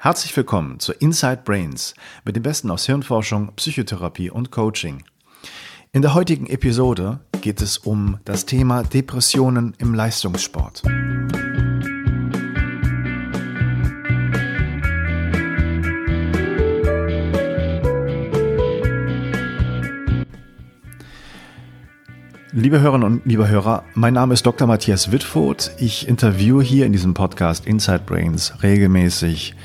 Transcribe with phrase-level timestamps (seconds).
[0.00, 1.92] Herzlich willkommen zu Inside Brains
[2.24, 5.02] mit dem Besten aus Hirnforschung, Psychotherapie und Coaching.
[5.90, 10.84] In der heutigen Episode geht es um das Thema Depressionen im Leistungssport.
[22.52, 24.68] Liebe Hörerinnen und liebe Hörer, mein Name ist Dr.
[24.68, 25.72] Matthias Wittfurt.
[25.78, 29.56] Ich interviewe hier in diesem Podcast Inside Brains regelmäßig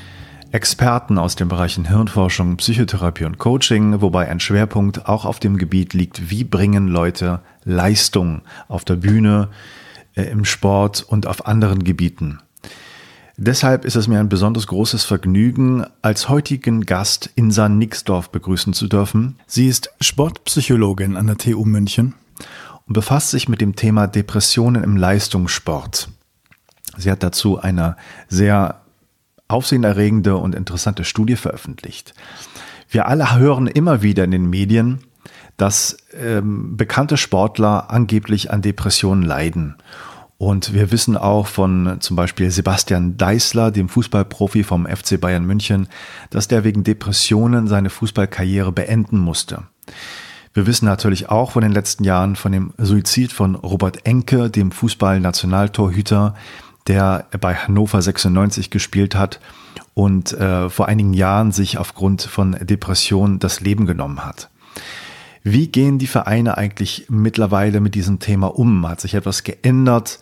[0.54, 5.94] Experten aus den Bereichen Hirnforschung, Psychotherapie und Coaching, wobei ein Schwerpunkt auch auf dem Gebiet
[5.94, 9.48] liegt, wie bringen Leute Leistung auf der Bühne,
[10.14, 12.38] äh, im Sport und auf anderen Gebieten.
[13.36, 18.86] Deshalb ist es mir ein besonders großes Vergnügen, als heutigen Gast Insa Nixdorf begrüßen zu
[18.86, 19.40] dürfen.
[19.48, 22.14] Sie ist Sportpsychologin an der TU München
[22.86, 26.10] und befasst sich mit dem Thema Depressionen im Leistungssport.
[26.96, 27.96] Sie hat dazu eine
[28.28, 28.83] sehr
[29.48, 32.14] aufsehenerregende und interessante Studie veröffentlicht.
[32.88, 35.00] Wir alle hören immer wieder in den Medien,
[35.56, 39.76] dass ähm, bekannte Sportler angeblich an Depressionen leiden.
[40.36, 45.88] Und wir wissen auch von zum Beispiel Sebastian Deißler, dem Fußballprofi vom FC Bayern München,
[46.30, 49.62] dass der wegen Depressionen seine Fußballkarriere beenden musste.
[50.52, 54.70] Wir wissen natürlich auch von den letzten Jahren von dem Suizid von Robert Enke, dem
[54.70, 56.34] Fußball-Nationaltorhüter,
[56.86, 59.40] der bei Hannover 96 gespielt hat
[59.94, 64.50] und äh, vor einigen Jahren sich aufgrund von Depression das Leben genommen hat.
[65.42, 68.88] Wie gehen die Vereine eigentlich mittlerweile mit diesem Thema um?
[68.88, 70.18] Hat sich etwas geändert?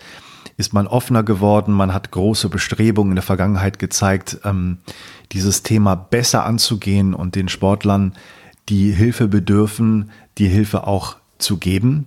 [0.56, 1.72] Ist man offener geworden?
[1.72, 4.78] Man hat große Bestrebungen in der Vergangenheit gezeigt, ähm,
[5.30, 8.14] dieses Thema besser anzugehen und den Sportlern
[8.68, 12.06] die Hilfe bedürfen, die Hilfe auch zu geben.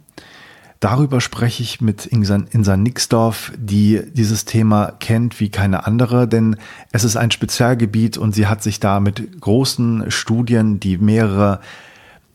[0.80, 6.58] Darüber spreche ich mit Insa Nixdorf, die dieses Thema kennt wie keine andere, denn
[6.92, 11.62] es ist ein Spezialgebiet und sie hat sich da mit großen Studien, die mehrere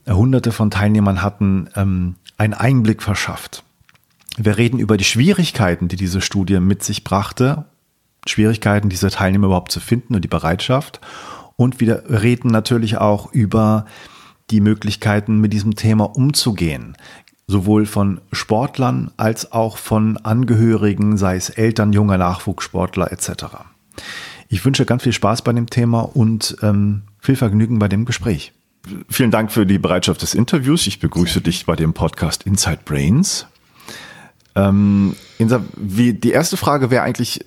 [0.09, 3.63] hunderte von Teilnehmern hatten, ähm, einen Einblick verschafft.
[4.37, 7.67] Wir reden über die Schwierigkeiten, die diese Studie mit sich brachte,
[8.27, 11.01] Schwierigkeiten, diese Teilnehmer überhaupt zu finden und die Bereitschaft.
[11.57, 13.87] Und wir reden natürlich auch über
[14.51, 16.97] die Möglichkeiten, mit diesem Thema umzugehen.
[17.51, 23.47] Sowohl von Sportlern als auch von Angehörigen, sei es Eltern, junger Nachwuchssportler etc.
[24.49, 28.53] Ich wünsche ganz viel Spaß bei dem Thema und ähm, viel Vergnügen bei dem Gespräch.
[29.09, 30.87] Vielen Dank für die Bereitschaft des Interviews.
[30.87, 33.49] Ich begrüße dich bei dem Podcast Inside Brains.
[34.55, 37.45] Ähm, Insa, wie, die erste Frage wäre eigentlich,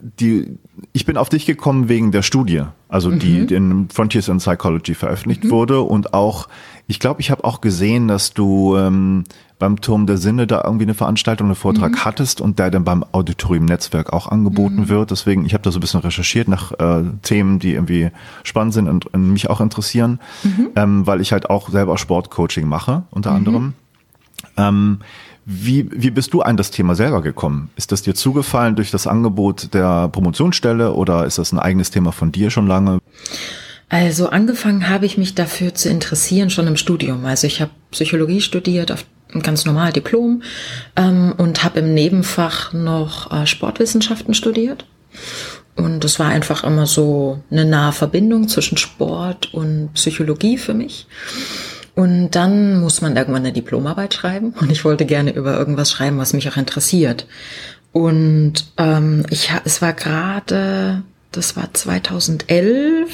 [0.00, 0.56] die,
[0.92, 3.18] ich bin auf dich gekommen wegen der Studie, also mhm.
[3.18, 5.50] die in Frontiers in Psychology veröffentlicht mhm.
[5.50, 6.48] wurde und auch,
[6.86, 9.24] ich glaube, ich habe auch gesehen, dass du ähm,
[9.58, 12.04] beim Turm der Sinne da irgendwie eine Veranstaltung, einen Vortrag mhm.
[12.04, 14.88] hattest und der dann beim Auditorium Netzwerk auch angeboten mhm.
[14.88, 15.10] wird.
[15.10, 18.10] Deswegen, ich habe da so ein bisschen recherchiert nach äh, Themen, die irgendwie
[18.42, 20.70] spannend sind und, und mich auch interessieren, mhm.
[20.76, 23.36] ähm, weil ich halt auch selber Sportcoaching mache, unter mhm.
[23.36, 23.72] anderem.
[24.56, 24.98] Ähm,
[25.46, 27.70] wie, wie bist du an das Thema selber gekommen?
[27.76, 32.12] Ist das dir zugefallen durch das Angebot der Promotionsstelle oder ist das ein eigenes Thema
[32.12, 32.98] von dir schon lange?
[33.90, 37.26] Also angefangen habe ich mich dafür zu interessieren schon im Studium.
[37.26, 39.04] Also ich habe Psychologie studiert auf
[39.42, 40.42] ganz normal Diplom
[40.96, 44.86] ähm, und habe im Nebenfach noch äh, Sportwissenschaften studiert.
[45.76, 51.06] Und es war einfach immer so eine nahe Verbindung zwischen Sport und Psychologie für mich.
[51.94, 56.18] Und dann muss man irgendwann eine Diplomarbeit schreiben und ich wollte gerne über irgendwas schreiben,
[56.18, 57.26] was mich auch interessiert.
[57.92, 63.08] Und ähm, ich, es war gerade, das war 2011.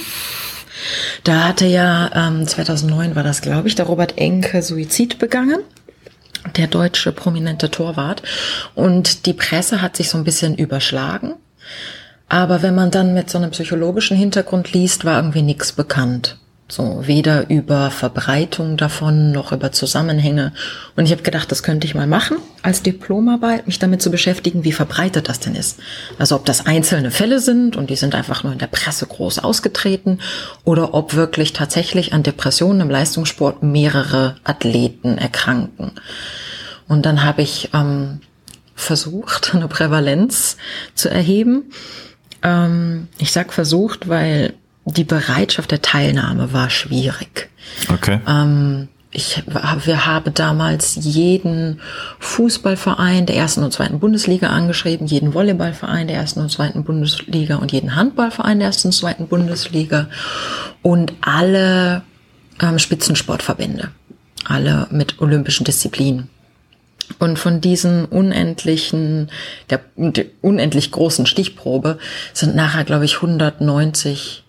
[1.24, 5.60] Da hatte ja, ähm, 2009 war das, glaube ich, der Robert Enke Suizid begangen
[6.56, 8.22] der deutsche prominente Torwart.
[8.74, 11.34] Und die Presse hat sich so ein bisschen überschlagen.
[12.28, 16.38] Aber wenn man dann mit so einem psychologischen Hintergrund liest, war irgendwie nichts bekannt.
[16.70, 20.52] So weder über Verbreitung davon noch über Zusammenhänge.
[20.94, 24.62] Und ich habe gedacht, das könnte ich mal machen als Diplomarbeit, mich damit zu beschäftigen,
[24.62, 25.80] wie verbreitet das denn ist.
[26.18, 29.40] Also ob das einzelne Fälle sind und die sind einfach nur in der Presse groß
[29.40, 30.20] ausgetreten
[30.62, 35.92] oder ob wirklich tatsächlich an Depressionen im Leistungssport mehrere Athleten erkranken.
[36.86, 38.20] Und dann habe ich ähm,
[38.76, 40.56] versucht, eine Prävalenz
[40.94, 41.72] zu erheben.
[42.44, 44.54] Ähm, ich sag versucht, weil
[44.84, 47.50] die Bereitschaft der Teilnahme war schwierig.
[47.92, 48.20] Okay.
[48.26, 51.80] Ähm, ich, wir haben damals jeden
[52.20, 57.72] Fußballverein der ersten und zweiten Bundesliga angeschrieben, jeden Volleyballverein der ersten und zweiten Bundesliga und
[57.72, 60.08] jeden Handballverein der ersten und zweiten Bundesliga
[60.82, 62.02] und alle
[62.60, 63.90] ähm, Spitzensportverbände,
[64.44, 66.28] alle mit olympischen Disziplinen.
[67.18, 69.30] Und von diesen unendlichen,
[69.68, 71.98] der, der unendlich großen Stichprobe
[72.32, 74.44] sind nachher, glaube ich, 190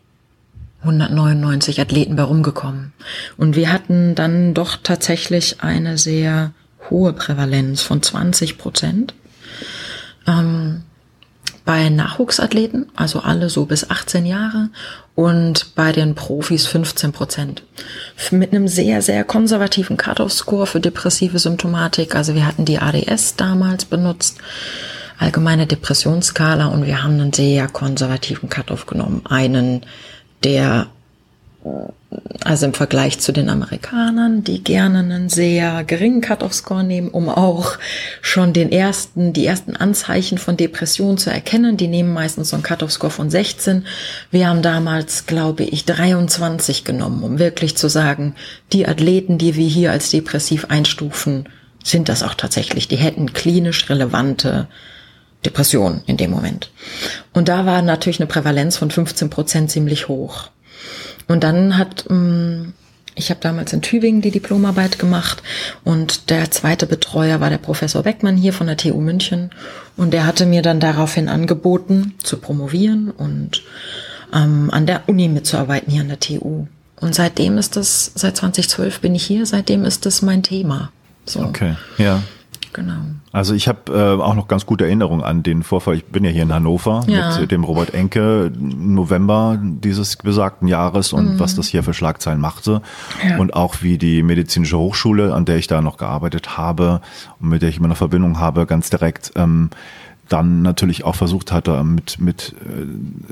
[0.81, 2.93] 199 Athleten bei rumgekommen.
[3.37, 6.51] Und wir hatten dann doch tatsächlich eine sehr
[6.89, 9.13] hohe Prävalenz von 20 Prozent.
[10.27, 10.83] Ähm,
[11.63, 14.69] bei Nachwuchsathleten, also alle so bis 18 Jahre
[15.15, 17.63] und bei den Profis 15 Prozent.
[18.31, 22.15] Mit einem sehr, sehr konservativen Cut-off-Score für depressive Symptomatik.
[22.15, 24.39] Also wir hatten die ADS damals benutzt,
[25.19, 29.21] allgemeine Depressionsskala und wir haben einen sehr konservativen Cut-off genommen.
[29.29, 29.85] Einen,
[30.43, 30.87] der
[32.43, 37.77] also im Vergleich zu den Amerikanern, die gerne einen sehr geringen Cut-off-Score nehmen, um auch
[38.21, 41.77] schon den ersten, die ersten Anzeichen von Depression zu erkennen.
[41.77, 43.85] Die nehmen meistens so einen Cut-off-Score von 16.
[44.31, 48.35] Wir haben damals, glaube ich, 23 genommen, um wirklich zu sagen,
[48.73, 51.47] die Athleten, die wir hier als depressiv einstufen,
[51.83, 52.87] sind das auch tatsächlich.
[52.87, 54.67] Die hätten klinisch relevante
[55.45, 56.71] Depression in dem Moment.
[57.33, 60.49] Und da war natürlich eine Prävalenz von 15 Prozent ziemlich hoch.
[61.27, 62.73] Und dann hat, mm,
[63.15, 65.41] ich habe damals in Tübingen die Diplomarbeit gemacht
[65.83, 69.51] und der zweite Betreuer war der Professor Beckmann hier von der TU München
[69.97, 73.63] und der hatte mir dann daraufhin angeboten zu promovieren und
[74.33, 76.67] ähm, an der Uni mitzuarbeiten hier an der TU.
[77.01, 80.91] Und seitdem ist das, seit 2012 bin ich hier, seitdem ist das mein Thema.
[81.25, 81.41] So.
[81.41, 82.21] Okay, ja.
[82.73, 83.01] Genau.
[83.31, 85.95] Also ich habe äh, auch noch ganz gute Erinnerungen an den Vorfall.
[85.95, 87.39] Ich bin ja hier in Hannover ja.
[87.39, 91.39] mit dem Robert Enke im November dieses besagten Jahres und mhm.
[91.39, 92.81] was das hier für Schlagzeilen machte.
[93.27, 93.37] Ja.
[93.37, 97.01] Und auch wie die medizinische Hochschule, an der ich da noch gearbeitet habe
[97.39, 99.69] und mit der ich immer eine Verbindung habe, ganz direkt ähm,
[100.31, 102.85] dann natürlich auch versucht hatte, mit, mit, äh,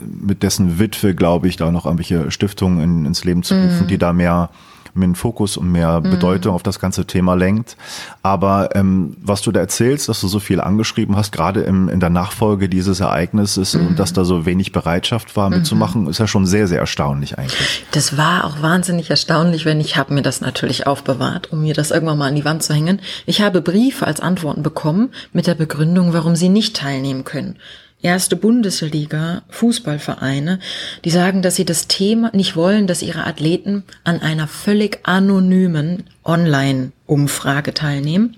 [0.03, 3.87] mit dessen Witwe, glaube ich, da noch irgendwelche Stiftungen in, ins Leben zu rufen, mhm.
[3.87, 4.49] die da mehr
[4.95, 6.11] einen Fokus und mehr mhm.
[6.11, 7.77] Bedeutung auf das ganze Thema lenkt.
[8.23, 11.99] Aber ähm, was du da erzählst, dass du so viel angeschrieben hast, gerade im, in
[11.99, 13.87] der Nachfolge dieses Ereignisses mhm.
[13.87, 16.09] und dass da so wenig Bereitschaft war mitzumachen, mhm.
[16.09, 17.85] ist ja schon sehr, sehr erstaunlich eigentlich.
[17.91, 21.91] Das war auch wahnsinnig erstaunlich, wenn ich habe mir das natürlich aufbewahrt, um mir das
[21.91, 23.01] irgendwann mal an die Wand zu hängen.
[23.25, 27.57] Ich habe Briefe als Antworten bekommen mit der Begründung, warum sie nicht teilnehmen können
[28.01, 30.59] erste Bundesliga Fußballvereine,
[31.03, 36.05] die sagen, dass sie das Thema nicht wollen, dass ihre Athleten an einer völlig anonymen
[36.23, 38.37] Online-Umfrage teilnehmen,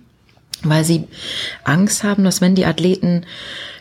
[0.64, 1.08] weil sie
[1.64, 3.26] Angst haben, dass wenn die Athleten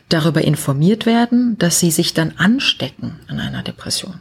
[0.08, 4.20] darüber informiert werden, dass sie sich dann anstecken an einer Depression.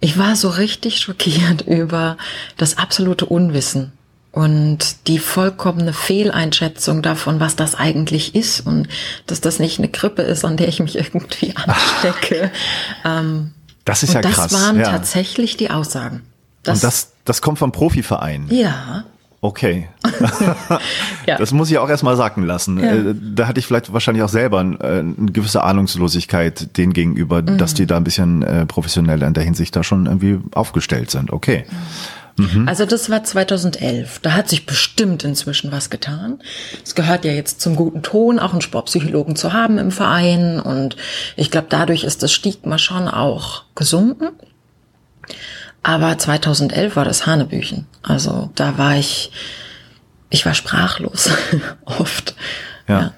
[0.00, 2.16] Ich war so richtig schockiert über
[2.56, 3.92] das absolute Unwissen
[4.32, 8.88] und die vollkommene Fehleinschätzung davon, was das eigentlich ist und
[9.26, 12.50] dass das nicht eine Grippe ist, an der ich mich irgendwie anstecke.
[13.04, 13.52] ähm,
[13.84, 14.52] das ist ja das krass.
[14.52, 14.90] Das waren ja.
[14.90, 16.22] tatsächlich die Aussagen.
[16.62, 18.46] Das, und das, das kommt vom Profiverein.
[18.50, 19.04] Ja.
[19.44, 19.88] Okay.
[21.26, 21.36] ja.
[21.36, 22.78] Das muss ich auch erstmal sagen lassen.
[22.78, 22.94] Ja.
[22.94, 27.42] Äh, da hatte ich vielleicht wahrscheinlich auch selber eine, äh, eine gewisse Ahnungslosigkeit denen gegenüber,
[27.42, 27.58] mhm.
[27.58, 31.32] dass die da ein bisschen äh, professioneller in der Hinsicht da schon irgendwie aufgestellt sind.
[31.32, 31.64] Okay.
[31.68, 31.76] Mhm.
[32.36, 32.68] Mhm.
[32.68, 34.20] Also das war 2011.
[34.20, 36.40] Da hat sich bestimmt inzwischen was getan.
[36.84, 40.60] Es gehört ja jetzt zum guten Ton, auch einen Sportpsychologen zu haben im Verein.
[40.60, 40.96] Und
[41.36, 44.30] ich glaube, dadurch ist das Stigma schon auch gesunken.
[45.82, 47.86] Aber 2011 war das Hanebüchen.
[48.02, 49.32] Also da war ich,
[50.30, 51.30] ich war sprachlos
[51.84, 52.34] oft.
[52.88, 53.00] Ja.
[53.00, 53.12] ja.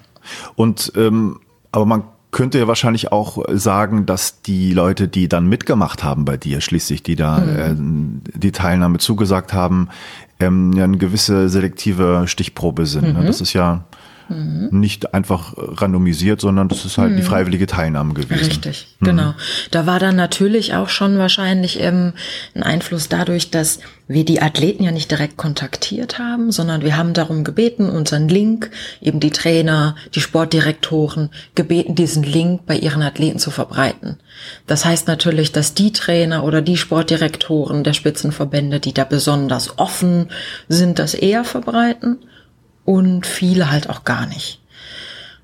[0.55, 1.39] Und ähm,
[1.71, 2.03] aber man
[2.35, 7.01] könnte ja wahrscheinlich auch sagen, dass die Leute, die dann mitgemacht haben bei dir, schließlich,
[7.01, 8.21] die da mhm.
[8.25, 9.87] äh, die Teilnahme zugesagt haben,
[10.41, 13.13] ähm, ja eine gewisse selektive Stichprobe sind.
[13.13, 13.21] Ne?
[13.21, 13.25] Mhm.
[13.25, 13.85] Das ist ja
[14.29, 14.69] Mhm.
[14.71, 17.17] Nicht einfach randomisiert, sondern das ist halt mhm.
[17.17, 18.45] die freiwillige Teilnahme gewesen.
[18.45, 19.05] Richtig, mhm.
[19.05, 19.33] genau.
[19.71, 22.13] Da war dann natürlich auch schon wahrscheinlich ähm,
[22.55, 27.13] ein Einfluss dadurch, dass wir die Athleten ja nicht direkt kontaktiert haben, sondern wir haben
[27.13, 28.69] darum gebeten, unseren Link,
[29.01, 34.17] eben die Trainer, die Sportdirektoren, gebeten, diesen Link bei ihren Athleten zu verbreiten.
[34.67, 40.29] Das heißt natürlich, dass die Trainer oder die Sportdirektoren der Spitzenverbände, die da besonders offen
[40.67, 42.19] sind, das eher verbreiten
[42.85, 44.61] und viele halt auch gar nicht.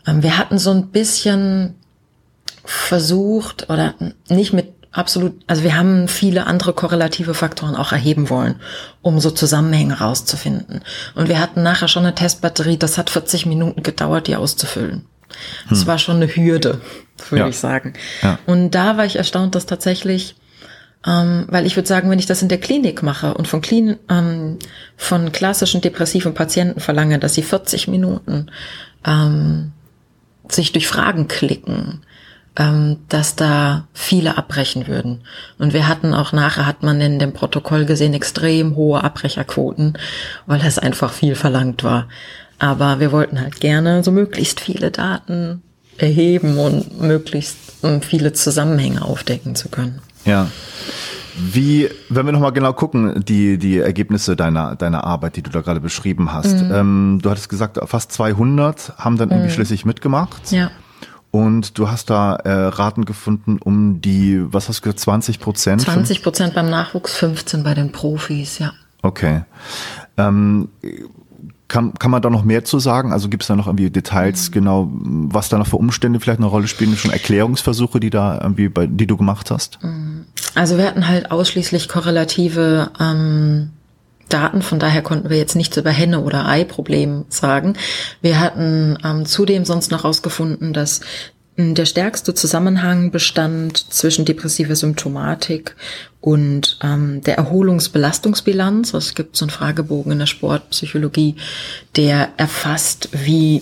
[0.07, 1.75] Ähm, wir hatten so ein bisschen
[2.63, 3.95] versucht oder
[4.29, 8.55] nicht mit absolut, also wir haben viele andere korrelative Faktoren auch erheben wollen,
[9.01, 10.81] um so Zusammenhänge rauszufinden.
[11.15, 15.05] Und wir hatten nachher schon eine Testbatterie, das hat 40 Minuten gedauert, die auszufüllen.
[15.69, 15.88] Das hm.
[15.88, 16.81] war schon eine Hürde,
[17.29, 17.48] würde ja.
[17.48, 17.93] ich sagen.
[18.21, 18.38] Ja.
[18.45, 20.36] Und da war ich erstaunt, dass tatsächlich
[21.05, 23.98] ähm, weil ich würde sagen, wenn ich das in der Klinik mache und von, Klin
[24.10, 24.60] ähm,
[24.98, 28.48] von klassischen depressiven Patienten verlange, dass sie 40 Minuten
[29.05, 29.72] ähm,
[30.48, 32.01] sich durch Fragen klicken,
[32.55, 35.22] ähm, dass da viele abbrechen würden.
[35.58, 39.98] Und wir hatten auch nachher, hat man in dem Protokoll gesehen, extrem hohe Abbrecherquoten,
[40.46, 42.10] weil das einfach viel verlangt war.
[42.60, 45.63] Aber wir wollten halt gerne so möglichst viele Daten
[45.98, 47.58] erheben und möglichst
[48.01, 50.00] viele Zusammenhänge aufdecken zu können.
[50.25, 50.51] Ja.
[51.35, 55.61] Wie, wenn wir nochmal genau gucken, die, die Ergebnisse deiner, deiner Arbeit, die du da
[55.61, 56.61] gerade beschrieben hast.
[56.61, 56.71] Mhm.
[56.73, 59.53] Ähm, du hattest gesagt, fast 200 haben dann irgendwie mhm.
[59.53, 60.51] schließlich mitgemacht.
[60.51, 60.71] Ja.
[61.31, 65.81] Und du hast da äh, Raten gefunden um die, was hast du gesagt, 20 Prozent?
[65.81, 68.73] 20 Prozent beim Nachwuchs, 15 bei den Profis, ja.
[69.01, 69.43] Okay.
[70.17, 70.67] Ähm,
[71.71, 73.13] kann, kann man da noch mehr zu sagen?
[73.13, 74.53] Also gibt es da noch irgendwie Details, mhm.
[74.53, 76.95] genau, was da noch für Umstände vielleicht eine Rolle spielen?
[76.97, 79.79] Schon Erklärungsversuche, die da irgendwie bei, die du gemacht hast?
[79.81, 80.25] Mhm.
[80.53, 83.69] Also wir hatten halt ausschließlich korrelative ähm,
[84.27, 87.75] Daten, von daher konnten wir jetzt nichts über Henne- oder Ei-Problem sagen.
[88.21, 90.99] Wir hatten ähm, zudem sonst noch herausgefunden, dass
[91.75, 95.75] der stärkste Zusammenhang bestand zwischen depressiver Symptomatik
[96.19, 98.93] und ähm, der Erholungsbelastungsbilanz.
[98.93, 101.35] Es gibt so einen Fragebogen in der Sportpsychologie,
[101.95, 103.61] der erfasst, wie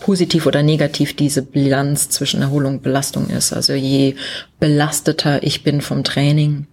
[0.00, 3.52] positiv oder negativ diese Bilanz zwischen Erholung und Belastung ist.
[3.52, 4.16] Also je
[4.60, 6.66] belasteter ich bin vom Training,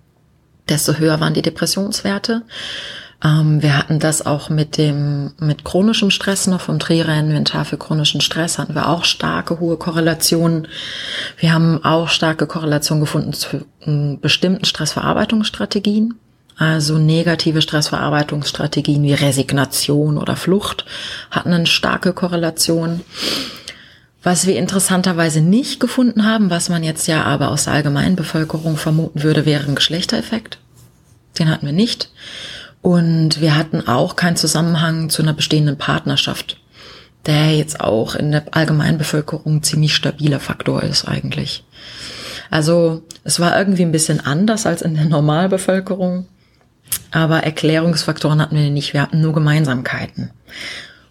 [0.67, 2.43] desto höher waren die Depressionswerte.
[3.23, 8.21] Ähm, wir hatten das auch mit dem, mit chronischem Stress noch vom Trierer-Inventar für chronischen
[8.21, 10.67] Stress hatten wir auch starke, hohe Korrelationen.
[11.37, 16.15] Wir haben auch starke Korrelationen gefunden zu äh, bestimmten Stressverarbeitungsstrategien.
[16.57, 20.85] Also negative Stressverarbeitungsstrategien wie Resignation oder Flucht
[21.31, 23.01] hatten eine starke Korrelation.
[24.21, 28.77] Was wir interessanterweise nicht gefunden haben, was man jetzt ja aber aus der allgemeinen Bevölkerung
[28.77, 30.59] vermuten würde, wäre ein Geschlechtereffekt.
[31.39, 32.11] Den hatten wir nicht.
[32.81, 36.57] Und wir hatten auch keinen Zusammenhang zu einer bestehenden Partnerschaft,
[37.25, 41.63] der jetzt auch in der Allgemeinbevölkerung ziemlich stabiler Faktor ist eigentlich.
[42.49, 46.27] Also es war irgendwie ein bisschen anders als in der Normalbevölkerung,
[47.11, 50.31] aber Erklärungsfaktoren hatten wir nicht, wir hatten nur Gemeinsamkeiten.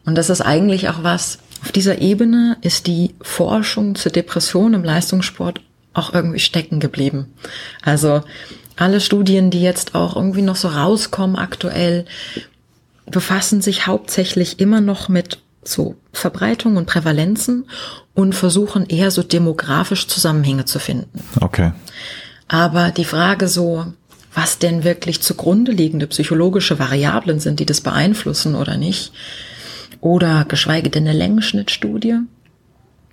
[0.05, 4.85] Und das ist eigentlich auch was, auf dieser Ebene ist die Forschung zur Depression im
[4.85, 5.61] Leistungssport
[5.93, 7.33] auch irgendwie stecken geblieben.
[7.83, 8.23] Also
[8.81, 12.07] alle Studien, die jetzt auch irgendwie noch so rauskommen aktuell,
[13.07, 17.67] befassen sich hauptsächlich immer noch mit so Verbreitung und Prävalenzen
[18.15, 21.23] und versuchen eher so demografisch Zusammenhänge zu finden.
[21.41, 21.73] Okay.
[22.49, 23.87] Aber die Frage so,
[24.35, 29.13] was denn wirklich zugrunde liegende psychologische Variablen sind, die das beeinflussen oder nicht,
[30.01, 32.21] oder geschweige denn eine Längenschnittstudie,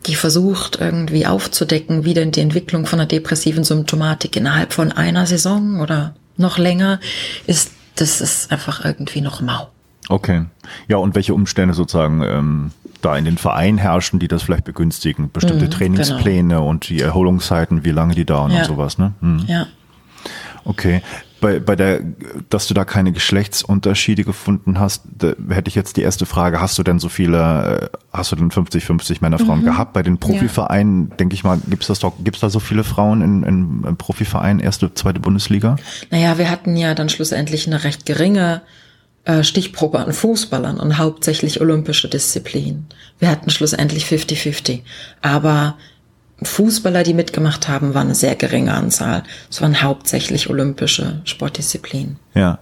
[0.06, 5.26] die versucht irgendwie aufzudecken, wie denn die Entwicklung von einer depressiven Symptomatik innerhalb von einer
[5.26, 7.00] Saison oder noch länger
[7.48, 9.70] ist, das ist einfach irgendwie noch mau.
[10.08, 10.46] Okay.
[10.88, 15.32] Ja, und welche Umstände sozusagen ähm, da in den Vereinen herrschen, die das vielleicht begünstigen?
[15.32, 16.70] Bestimmte mhm, Trainingspläne genau.
[16.70, 18.60] und die Erholungszeiten, wie lange die dauern ja.
[18.60, 19.14] und sowas, ne?
[19.20, 19.44] Mhm.
[19.48, 19.68] Ja.
[20.64, 21.02] Okay
[21.40, 22.02] bei, bei der,
[22.50, 25.04] dass du da keine Geschlechtsunterschiede gefunden hast,
[25.50, 28.52] hätte ich jetzt die erste Frage, hast du denn so viele, äh, hast du denn
[28.52, 29.66] 50, 50 Männer, Frauen mhm.
[29.66, 29.94] gehabt?
[29.94, 31.16] Bei den Profivereinen, ja.
[31.16, 34.60] denke ich mal, gibt's das doch, gibt's da so viele Frauen in, in, in Profivereinen,
[34.60, 35.78] erste, zweite Bundesliga?
[36.10, 38.62] Naja, wir hatten ja dann schlussendlich eine recht geringe
[39.26, 42.88] äh, Stichprobe an Fußballern und hauptsächlich olympische Disziplinen.
[43.20, 44.82] Wir hatten schlussendlich 50-50.
[45.22, 45.76] Aber
[46.42, 49.24] Fußballer, die mitgemacht haben, waren eine sehr geringe Anzahl.
[49.50, 52.18] Es waren hauptsächlich olympische Sportdisziplinen.
[52.36, 52.60] Ja.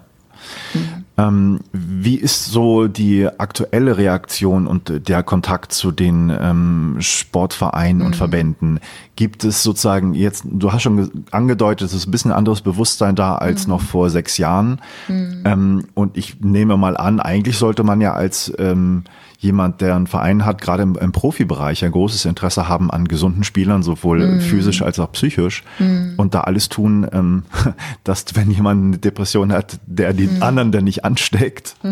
[0.74, 1.06] Mhm.
[1.18, 8.06] Ähm, wie ist so die aktuelle Reaktion und der Kontakt zu den ähm, Sportvereinen mhm.
[8.08, 8.80] und Verbänden?
[9.16, 13.36] Gibt es sozusagen jetzt, du hast schon angedeutet, es ist ein bisschen anderes Bewusstsein da
[13.36, 13.74] als mhm.
[13.74, 14.82] noch vor sechs Jahren.
[15.08, 15.44] Mhm.
[15.46, 19.06] Ähm, und ich nehme mal an, eigentlich sollte man ja als ähm,
[19.40, 23.44] jemand, der einen Verein hat, gerade im, im Profibereich ein großes Interesse haben an gesunden
[23.44, 24.42] Spielern, sowohl mm.
[24.42, 26.14] physisch als auch psychisch mm.
[26.18, 27.44] und da alles tun, ähm,
[28.04, 30.44] dass wenn jemand eine Depression hat, der die mm.
[30.44, 31.76] anderen dann nicht ansteckt.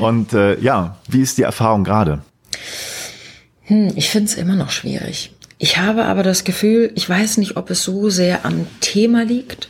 [0.00, 2.20] und äh, ja, wie ist die Erfahrung gerade?
[3.62, 5.32] Hm, ich finde es immer noch schwierig.
[5.58, 9.68] Ich habe aber das Gefühl, ich weiß nicht, ob es so sehr am Thema liegt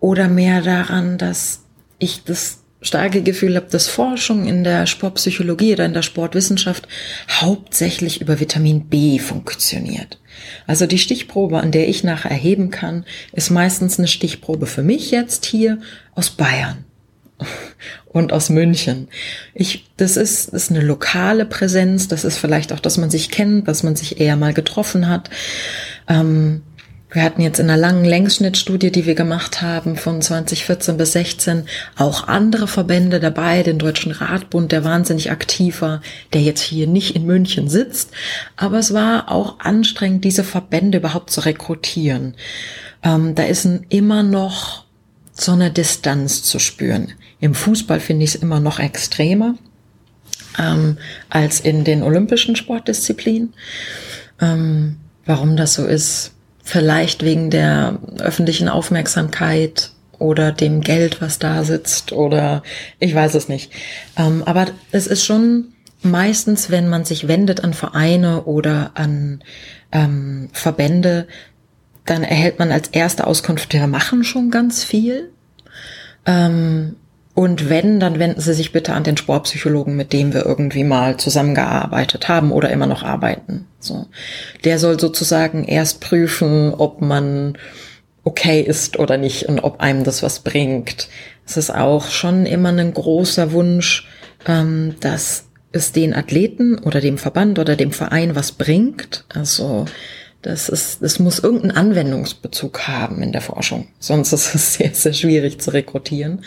[0.00, 1.60] oder mehr daran, dass
[1.98, 6.86] ich das starke Gefühl habe, dass Forschung in der Sportpsychologie oder in der Sportwissenschaft
[7.30, 10.20] hauptsächlich über Vitamin B funktioniert.
[10.66, 15.10] Also die Stichprobe, an der ich nachher erheben kann, ist meistens eine Stichprobe für mich
[15.10, 15.80] jetzt hier
[16.14, 16.84] aus Bayern
[18.06, 19.08] und aus München.
[19.54, 22.06] Ich, das ist, ist eine lokale Präsenz.
[22.06, 25.30] Das ist vielleicht auch, dass man sich kennt, dass man sich eher mal getroffen hat.
[26.08, 26.62] Ähm,
[27.10, 31.64] wir hatten jetzt in einer langen Längsschnittstudie, die wir gemacht haben, von 2014 bis 16
[31.96, 36.02] auch andere Verbände dabei, den Deutschen Radbund, der wahnsinnig aktiv war,
[36.34, 38.10] der jetzt hier nicht in München sitzt.
[38.56, 42.34] Aber es war auch anstrengend, diese Verbände überhaupt zu rekrutieren.
[43.02, 44.84] Ähm, da ist ein, immer noch
[45.32, 47.12] so eine Distanz zu spüren.
[47.40, 49.54] Im Fußball finde ich es immer noch extremer
[50.58, 50.98] ähm,
[51.30, 53.54] als in den olympischen Sportdisziplinen.
[54.40, 56.32] Ähm, warum das so ist,
[56.68, 62.62] vielleicht wegen der öffentlichen Aufmerksamkeit oder dem Geld, was da sitzt oder
[62.98, 63.72] ich weiß es nicht.
[64.18, 65.72] Ähm, aber es ist schon
[66.02, 69.42] meistens, wenn man sich wendet an Vereine oder an
[69.92, 71.26] ähm, Verbände,
[72.04, 75.30] dann erhält man als erste Auskunft, wir machen schon ganz viel.
[76.26, 76.96] Ähm,
[77.38, 81.18] und wenn, dann wenden Sie sich bitte an den Sportpsychologen, mit dem wir irgendwie mal
[81.18, 83.68] zusammengearbeitet haben oder immer noch arbeiten.
[83.78, 84.06] So.
[84.64, 87.56] Der soll sozusagen erst prüfen, ob man
[88.24, 91.08] okay ist oder nicht und ob einem das was bringt.
[91.46, 94.08] Es ist auch schon immer ein großer Wunsch,
[94.44, 99.26] ähm, dass es den Athleten oder dem Verband oder dem Verein was bringt.
[99.32, 99.84] Also
[100.42, 103.86] das ist, es muss irgendeinen Anwendungsbezug haben in der Forschung.
[104.00, 106.44] Sonst ist es sehr, sehr schwierig zu rekrutieren.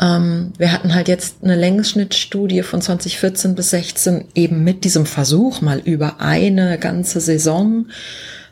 [0.00, 5.60] Ähm, wir hatten halt jetzt eine Längsschnittstudie von 2014 bis 16 eben mit diesem Versuch
[5.60, 7.86] mal über eine ganze Saison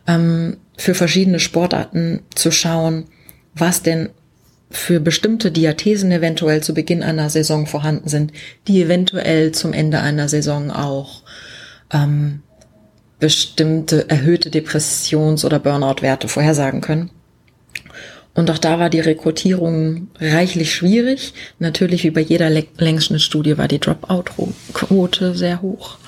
[0.06, 3.06] ähm, für verschiedene Sportarten zu schauen,
[3.54, 4.10] was denn
[4.70, 8.32] für bestimmte Diathesen eventuell zu Beginn einer Saison vorhanden sind,
[8.66, 11.22] die eventuell zum Ende einer Saison auch
[11.90, 12.42] ähm,
[13.18, 17.10] bestimmte erhöhte Depressions- oder Burnout-Werte vorhersagen können.
[18.38, 21.34] Und auch da war die Rekrutierung reichlich schwierig.
[21.58, 25.98] Natürlich wie bei jeder Längsschnittstudie war die Dropout-Quote sehr hoch.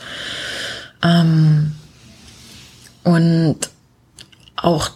[1.02, 1.72] Ähm,
[3.02, 3.58] und
[4.54, 4.92] auch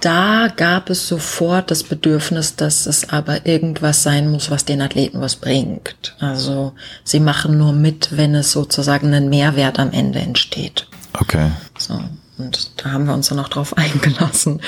[0.00, 5.20] da gab es sofort das Bedürfnis, dass es aber irgendwas sein muss, was den Athleten
[5.20, 6.16] was bringt.
[6.20, 6.72] Also
[7.04, 10.86] sie machen nur mit, wenn es sozusagen einen Mehrwert am Ende entsteht.
[11.12, 11.50] Okay.
[11.76, 12.00] So.
[12.38, 14.62] Und da haben wir uns dann auch drauf eingelassen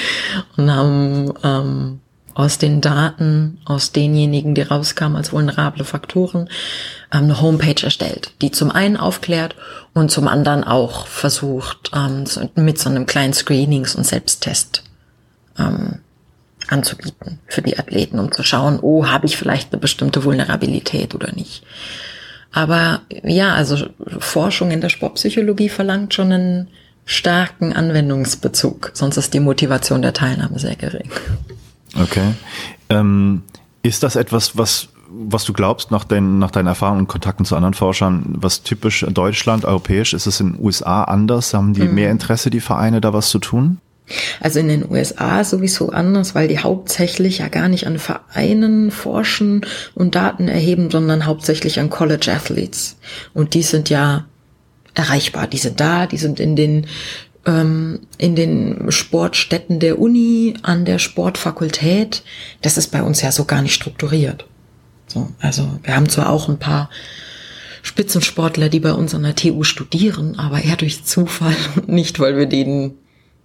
[0.58, 2.00] und haben ähm,
[2.40, 6.48] aus den Daten, aus denjenigen, die rauskamen als vulnerable Faktoren,
[7.12, 9.54] ähm, eine Homepage erstellt, die zum einen aufklärt
[9.92, 14.84] und zum anderen auch versucht, ähm, mit so einem kleinen Screenings- und Selbsttest
[15.58, 15.98] ähm,
[16.68, 21.32] anzubieten für die Athleten, um zu schauen, oh, habe ich vielleicht eine bestimmte Vulnerabilität oder
[21.34, 21.62] nicht.
[22.52, 23.86] Aber ja, also
[24.18, 26.68] Forschung in der Sportpsychologie verlangt schon einen
[27.04, 31.10] starken Anwendungsbezug, sonst ist die Motivation der Teilnahme sehr gering.
[31.98, 32.34] Okay.
[32.88, 33.42] Ähm,
[33.82, 37.56] ist das etwas, was, was du glaubst, nach, dein, nach deinen Erfahrungen und Kontakten zu
[37.56, 41.54] anderen Forschern, was typisch Deutschland, europäisch, ist es in den USA anders?
[41.54, 41.94] Haben die mhm.
[41.94, 43.78] mehr Interesse, die Vereine, da was zu tun?
[44.40, 49.64] Also in den USA sowieso anders, weil die hauptsächlich ja gar nicht an Vereinen forschen
[49.94, 52.96] und Daten erheben, sondern hauptsächlich an College Athletes.
[53.34, 54.26] Und die sind ja
[54.94, 56.86] erreichbar, die sind da, die sind in den
[57.46, 62.22] ähm, in den Sportstätten der Uni, an der Sportfakultät.
[62.62, 64.46] Das ist bei uns ja so gar nicht strukturiert.
[65.06, 66.90] So, also wir haben zwar auch ein paar
[67.82, 72.36] Spitzensportler, die bei uns an der TU studieren, aber eher durch Zufall und nicht, weil
[72.36, 72.92] wir denen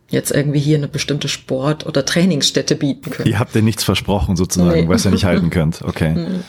[0.09, 3.27] jetzt irgendwie hier eine bestimmte Sport- oder Trainingsstätte bieten können.
[3.27, 4.87] Ihr habt ja nichts versprochen sozusagen, nee.
[4.87, 5.81] was ihr nicht halten könnt.
[5.81, 6.13] Okay.
[6.13, 6.43] Mhm.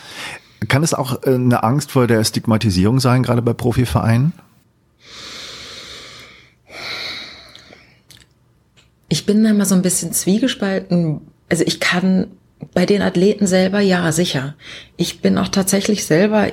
[0.67, 4.33] Kann es auch äh, eine Angst vor der Stigmatisierung sein, gerade bei Profivereinen?
[9.09, 11.21] Ich bin da immer so ein bisschen zwiegespalten.
[11.49, 12.27] Also ich kann
[12.73, 14.55] bei den Athleten selber, ja, sicher.
[14.97, 16.51] Ich bin auch tatsächlich selber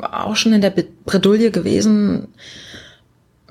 [0.00, 2.28] auch schon in der Bredouille gewesen,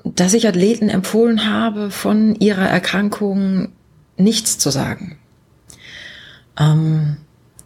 [0.04, 3.72] dass ich Athleten empfohlen habe, von ihrer Erkrankung
[4.16, 5.18] nichts zu sagen.
[6.58, 7.16] Ähm,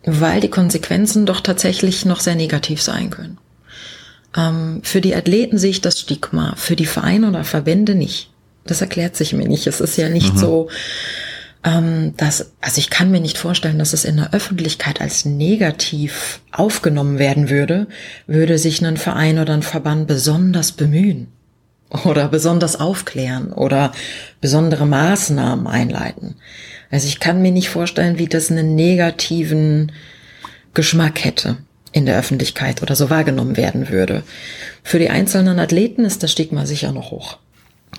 [0.04, 3.38] weil die Konsequenzen doch tatsächlich noch sehr negativ sein können.
[4.36, 8.30] Ähm, für die Athleten sehe ich das Stigma, für die Vereine oder Verbände nicht.
[8.70, 9.66] Das erklärt sich mir nicht.
[9.66, 10.38] Es ist ja nicht mhm.
[10.38, 10.68] so,
[11.64, 16.40] ähm, dass, also ich kann mir nicht vorstellen, dass es in der Öffentlichkeit als negativ
[16.52, 17.88] aufgenommen werden würde,
[18.26, 21.28] würde sich ein Verein oder ein Verband besonders bemühen
[22.04, 23.92] oder besonders aufklären oder
[24.40, 26.36] besondere Maßnahmen einleiten.
[26.90, 29.92] Also ich kann mir nicht vorstellen, wie das einen negativen
[30.74, 31.56] Geschmack hätte
[31.92, 34.22] in der Öffentlichkeit oder so wahrgenommen werden würde.
[34.82, 37.38] Für die einzelnen Athleten ist das Stigma sicher noch hoch.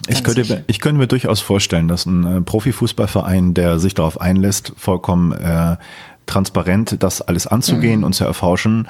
[0.08, 4.20] Ich könnte, mir, ich könnte mir durchaus vorstellen, dass ein äh, Profifußballverein, der sich darauf
[4.22, 5.78] einlässt, vollkommen äh,
[6.26, 8.06] transparent das alles anzugehen mhm.
[8.06, 8.88] und zu erforschen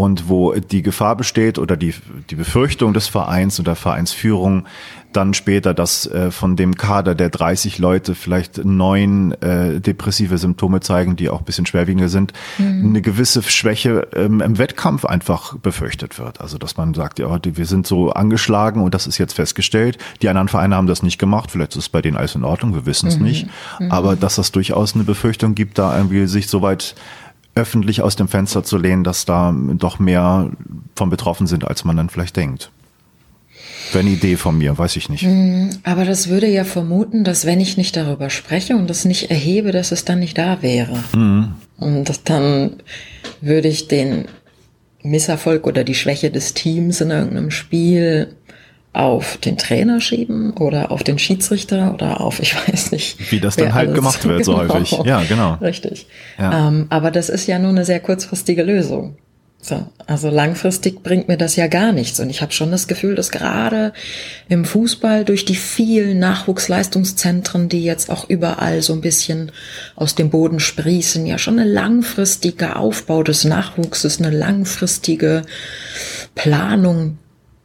[0.00, 1.92] und wo die Gefahr besteht oder die,
[2.30, 4.64] die Befürchtung des Vereins und der Vereinsführung
[5.12, 10.80] dann später, dass äh, von dem Kader der 30 Leute vielleicht neun äh, depressive Symptome
[10.80, 12.86] zeigen, die auch ein bisschen schwerwiegender sind, mhm.
[12.86, 16.40] eine gewisse Schwäche ähm, im Wettkampf einfach befürchtet wird.
[16.40, 19.98] Also dass man sagt, ja, wir sind so angeschlagen und das ist jetzt festgestellt.
[20.22, 22.74] Die anderen Vereine haben das nicht gemacht, vielleicht ist es bei denen alles in Ordnung,
[22.74, 23.24] wir wissen es mhm.
[23.24, 23.48] nicht.
[23.78, 23.90] Mhm.
[23.90, 26.94] Aber dass das durchaus eine Befürchtung gibt, da irgendwie sich so weit
[27.54, 30.50] öffentlich aus dem Fenster zu lehnen, dass da doch mehr
[30.94, 32.70] von betroffen sind, als man dann vielleicht denkt.
[33.92, 35.24] Wäre eine Idee von mir, weiß ich nicht.
[35.24, 39.30] Mhm, aber das würde ja vermuten, dass wenn ich nicht darüber spreche und das nicht
[39.30, 41.02] erhebe, dass es dann nicht da wäre.
[41.14, 41.54] Mhm.
[41.76, 42.76] Und dann
[43.40, 44.26] würde ich den
[45.02, 48.36] Misserfolg oder die Schwäche des Teams in irgendeinem Spiel
[48.92, 53.30] auf den Trainer schieben oder auf den Schiedsrichter oder auf, ich weiß nicht.
[53.30, 54.66] Wie das dann halt gemacht wird, genau.
[54.66, 54.98] so häufig.
[55.04, 55.54] Ja, genau.
[55.60, 56.06] Richtig.
[56.38, 56.68] Ja.
[56.68, 59.16] Ähm, aber das ist ja nur eine sehr kurzfristige Lösung.
[59.62, 62.18] So, also langfristig bringt mir das ja gar nichts.
[62.18, 63.92] Und ich habe schon das Gefühl, dass gerade
[64.48, 69.52] im Fußball durch die vielen Nachwuchsleistungszentren, die jetzt auch überall so ein bisschen
[69.96, 75.42] aus dem Boden sprießen, ja schon eine langfristige Aufbau des Nachwuchses, eine langfristige
[76.34, 77.18] Planung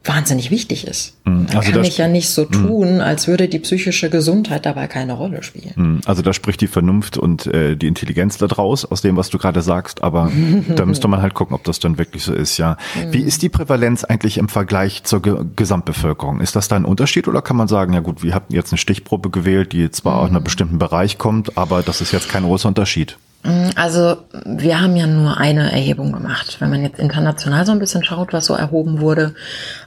[0.08, 1.14] wahnsinnig wichtig ist.
[1.24, 1.46] Mhm.
[1.54, 2.52] Also kann ich ja nicht so mhm.
[2.52, 5.72] tun, als würde die psychische Gesundheit dabei keine Rolle spielen.
[5.76, 6.00] Mhm.
[6.04, 9.38] Also da spricht die Vernunft und äh, die Intelligenz da draus, aus dem, was du
[9.38, 10.30] gerade sagst, aber
[10.76, 12.76] da müsste man halt gucken, ob das dann wirklich so ist, ja.
[13.10, 16.40] Wie ist die Prävalenz eigentlich im Vergleich zur Ge Gesamtbevölkerung?
[16.40, 18.78] Ist das da ein Unterschied oder kann man sagen, ja gut, wir hatten jetzt eine
[18.78, 22.68] Stichprobe gewählt, die zwar aus einem bestimmten Bereich kommt, aber das ist jetzt kein großer
[22.68, 23.18] Unterschied?
[23.46, 26.56] Mm, also wir haben ja nur eine Erhebung gemacht.
[26.58, 29.34] Wenn man jetzt international so ein bisschen schaut, was so erhoben wurde,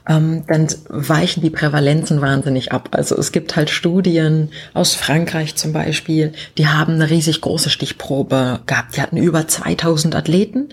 [0.07, 2.89] ähm, dann weichen die Prävalenzen wahnsinnig ab.
[2.91, 8.61] Also es gibt halt Studien aus Frankreich zum Beispiel, die haben eine riesig große Stichprobe
[8.65, 8.95] gehabt.
[8.95, 10.69] Die hatten über 2000 Athleten.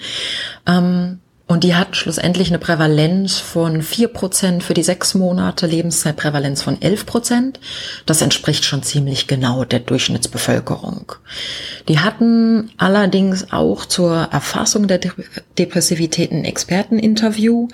[0.66, 1.18] Ähm,
[1.49, 6.83] und die hatten schlussendlich eine Prävalenz von vier Prozent für die sechs Monate, Lebenszeitprävalenz von
[6.83, 7.61] elf Prozent.
[8.05, 11.13] Das entspricht schon ziemlich genau der Durchschnittsbevölkerung.
[11.89, 14.99] Die hatten allerdings auch zur Erfassung der
[15.57, 17.69] Depressivität ein Experteninterview,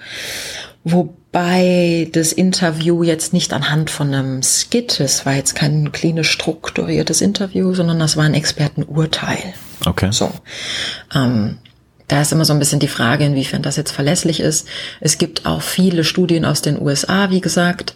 [0.84, 7.22] wobei das Interview jetzt nicht anhand von einem Skit, es war jetzt kein klinisch strukturiertes
[7.22, 9.54] Interview, sondern das war ein Expertenurteil.
[9.86, 10.12] Okay.
[10.12, 10.30] So.
[11.14, 11.56] Ähm,
[12.08, 14.68] da ist immer so ein bisschen die Frage, inwiefern das jetzt verlässlich ist.
[15.00, 17.94] Es gibt auch viele Studien aus den USA, wie gesagt,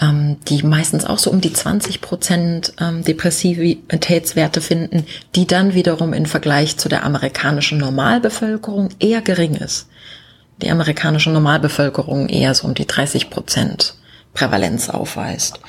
[0.00, 6.12] ähm, die meistens auch so um die 20 Prozent ähm, Depressivitätswerte finden, die dann wiederum
[6.12, 9.88] im Vergleich zu der amerikanischen Normalbevölkerung eher gering ist.
[10.62, 13.94] Die amerikanische Normalbevölkerung eher so um die 30 Prozent.
[14.34, 15.60] Prävalenz aufweist.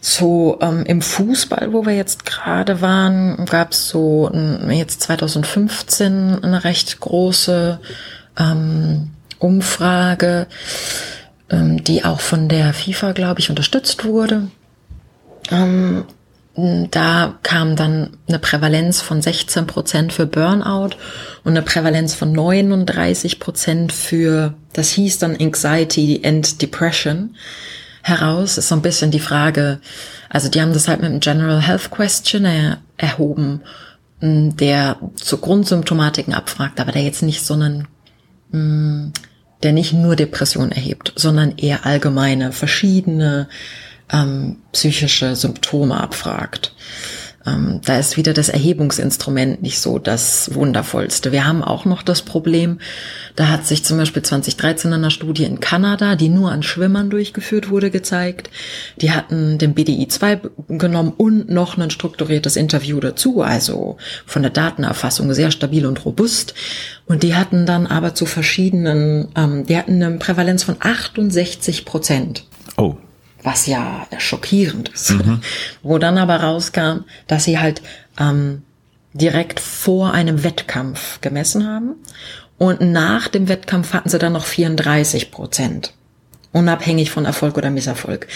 [0.00, 6.44] So ähm, im Fußball, wo wir jetzt gerade waren, gab es so ähm, jetzt 2015
[6.44, 7.80] eine recht große
[8.38, 10.46] ähm, Umfrage,
[11.50, 14.48] ähm, die auch von der FIFA, glaube ich, unterstützt wurde.
[15.50, 16.04] Ähm,
[16.90, 20.96] da kam dann eine Prävalenz von 16 Prozent für Burnout
[21.44, 27.36] und eine Prävalenz von 39 Prozent für, das hieß dann Anxiety and Depression
[28.02, 28.58] heraus.
[28.58, 29.78] Ist so ein bisschen die Frage,
[30.28, 33.60] also die haben das halt mit dem General Health Questionnaire erhoben,
[34.20, 37.86] der zu Grundsymptomatiken abfragt, aber der jetzt nicht so einen,
[39.62, 43.48] der nicht nur Depression erhebt, sondern eher allgemeine, verschiedene
[44.12, 46.72] ähm, psychische Symptome abfragt.
[47.48, 51.32] Ähm, da ist wieder das Erhebungsinstrument nicht so das Wundervollste.
[51.32, 52.78] Wir haben auch noch das Problem,
[53.36, 57.10] da hat sich zum Beispiel 2013 in einer Studie in Kanada, die nur an Schwimmern
[57.10, 58.50] durchgeführt wurde, gezeigt.
[59.00, 65.32] Die hatten den BDI-2 genommen und noch ein strukturiertes Interview dazu, also von der Datenerfassung
[65.32, 66.54] sehr stabil und robust.
[67.06, 72.44] Und die hatten dann aber zu verschiedenen, ähm, die hatten eine Prävalenz von 68 Prozent.
[72.76, 72.96] Oh
[73.42, 75.10] was ja schockierend ist.
[75.10, 75.40] Mhm.
[75.82, 77.82] Wo dann aber rauskam, dass sie halt
[78.18, 78.62] ähm,
[79.12, 81.94] direkt vor einem Wettkampf gemessen haben
[82.58, 85.94] und nach dem Wettkampf hatten sie dann noch 34 Prozent
[86.58, 88.26] unabhängig von Erfolg oder Misserfolg.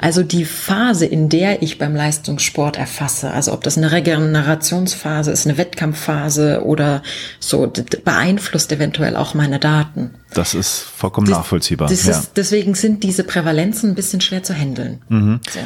[0.00, 5.46] Also die Phase, in der ich beim Leistungssport erfasse, also ob das eine Regenerationsphase ist,
[5.46, 7.02] eine Wettkampfphase oder
[7.38, 7.72] so,
[8.04, 10.10] beeinflusst eventuell auch meine Daten.
[10.34, 11.88] Das ist vollkommen das, nachvollziehbar.
[11.88, 12.18] Das ja.
[12.18, 15.00] ist, deswegen sind diese Prävalenzen ein bisschen schwer zu handeln.
[15.08, 15.40] Mhm.
[15.48, 15.60] So.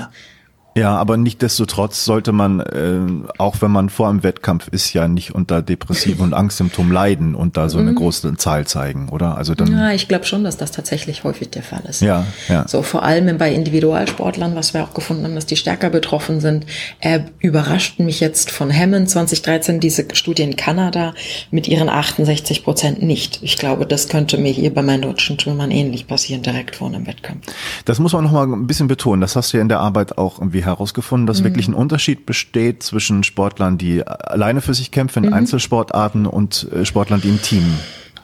[0.75, 3.01] Ja, aber nichtdestotrotz sollte man, äh,
[3.39, 7.57] auch wenn man vor einem Wettkampf ist, ja nicht unter depressiven und Angstsymptomen leiden und
[7.57, 7.97] da so eine mhm.
[7.97, 9.37] große Zahl zeigen, oder?
[9.37, 9.71] Also dann.
[9.71, 12.01] Ja, ich glaube schon, dass das tatsächlich häufig der Fall ist.
[12.01, 12.67] Ja, ja.
[12.67, 16.65] So vor allem bei Individualsportlern, was wir auch gefunden haben, dass die stärker betroffen sind.
[17.01, 21.13] Er überraschten mich jetzt von Hammond 2013 diese Studie in Kanada
[21.51, 23.41] mit ihren 68 Prozent nicht.
[23.43, 27.07] Ich glaube, das könnte mir hier bei meinen deutschen Schwimmern ähnlich passieren, direkt vor einem
[27.07, 27.47] Wettkampf.
[27.85, 29.21] Das muss man noch mal ein bisschen betonen.
[29.21, 31.45] Das hast du ja in der Arbeit auch irgendwie herausgefunden, dass mhm.
[31.45, 35.37] wirklich ein Unterschied besteht zwischen Sportlern, die alleine für sich kämpfen in mhm.
[35.37, 37.65] Einzelsportarten und äh, Sportlern, die im Team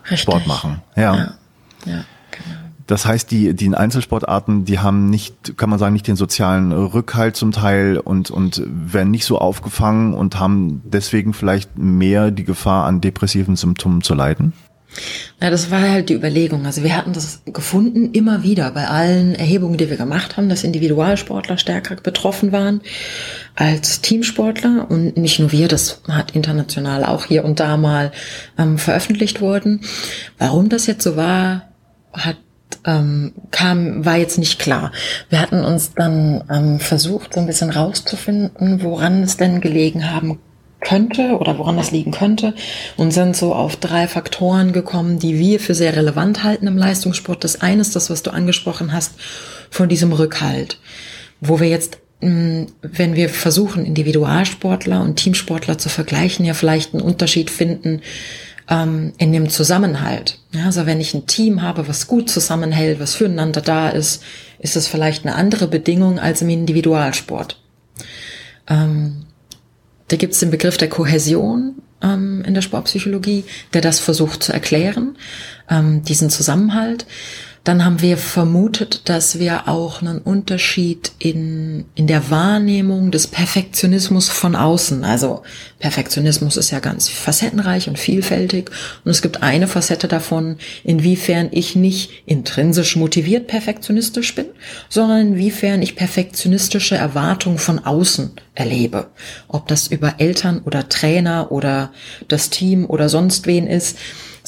[0.05, 0.20] Richtig.
[0.20, 0.83] Sport machen.
[0.96, 1.03] Ja.
[1.03, 1.35] ja.
[1.85, 2.59] ja genau.
[2.88, 6.72] Das heißt, die, die in Einzelsportarten, die haben nicht, kann man sagen, nicht den sozialen
[6.72, 12.44] Rückhalt zum Teil und, und werden nicht so aufgefangen und haben deswegen vielleicht mehr die
[12.44, 14.55] Gefahr, an depressiven Symptomen zu leiden?
[15.40, 16.66] Na, das war halt die Überlegung.
[16.66, 20.64] Also wir hatten das gefunden immer wieder bei allen Erhebungen, die wir gemacht haben, dass
[20.64, 22.80] Individualsportler stärker betroffen waren
[23.54, 28.12] als Teamsportler und nicht nur wir, das hat international auch hier und da mal
[28.58, 29.80] ähm, veröffentlicht worden.
[30.38, 31.68] Warum das jetzt so war,
[32.12, 32.37] hat
[32.84, 34.92] ähm, kam, war jetzt nicht klar.
[35.30, 40.38] Wir hatten uns dann ähm, versucht, so ein bisschen rauszufinden, woran es denn gelegen haben
[40.81, 42.55] könnte oder woran das liegen könnte
[42.97, 47.43] und sind so auf drei Faktoren gekommen, die wir für sehr relevant halten im Leistungssport.
[47.43, 49.14] Das eine ist das, was du angesprochen hast,
[49.71, 50.79] von diesem Rückhalt,
[51.41, 57.03] wo wir jetzt mm, wenn wir versuchen, Individualsportler und Teamsportler zu vergleichen, ja vielleicht einen
[57.03, 58.01] Unterschied finden
[58.71, 60.38] ähm, in dem Zusammenhalt.
[60.53, 64.23] Ja, also wenn ich ein Team habe, was gut zusammenhält, was füreinander da ist,
[64.59, 67.61] ist es vielleicht eine andere Bedingung als im Individualsport.
[68.69, 69.25] Ähm,
[70.09, 74.53] da gibt es den Begriff der Kohäsion ähm, in der Sportpsychologie, der das versucht zu
[74.53, 75.16] erklären,
[75.71, 77.07] ähm, diesen Zusammenhalt.
[77.64, 84.29] Dann haben wir vermutet, dass wir auch einen Unterschied in, in der Wahrnehmung des Perfektionismus
[84.29, 85.42] von außen, also
[85.79, 88.71] Perfektionismus ist ja ganz facettenreich und vielfältig.
[89.05, 94.47] Und es gibt eine Facette davon, inwiefern ich nicht intrinsisch motiviert perfektionistisch bin,
[94.88, 99.09] sondern inwiefern ich perfektionistische Erwartungen von außen erlebe.
[99.47, 101.92] Ob das über Eltern oder Trainer oder
[102.27, 103.99] das Team oder sonst wen ist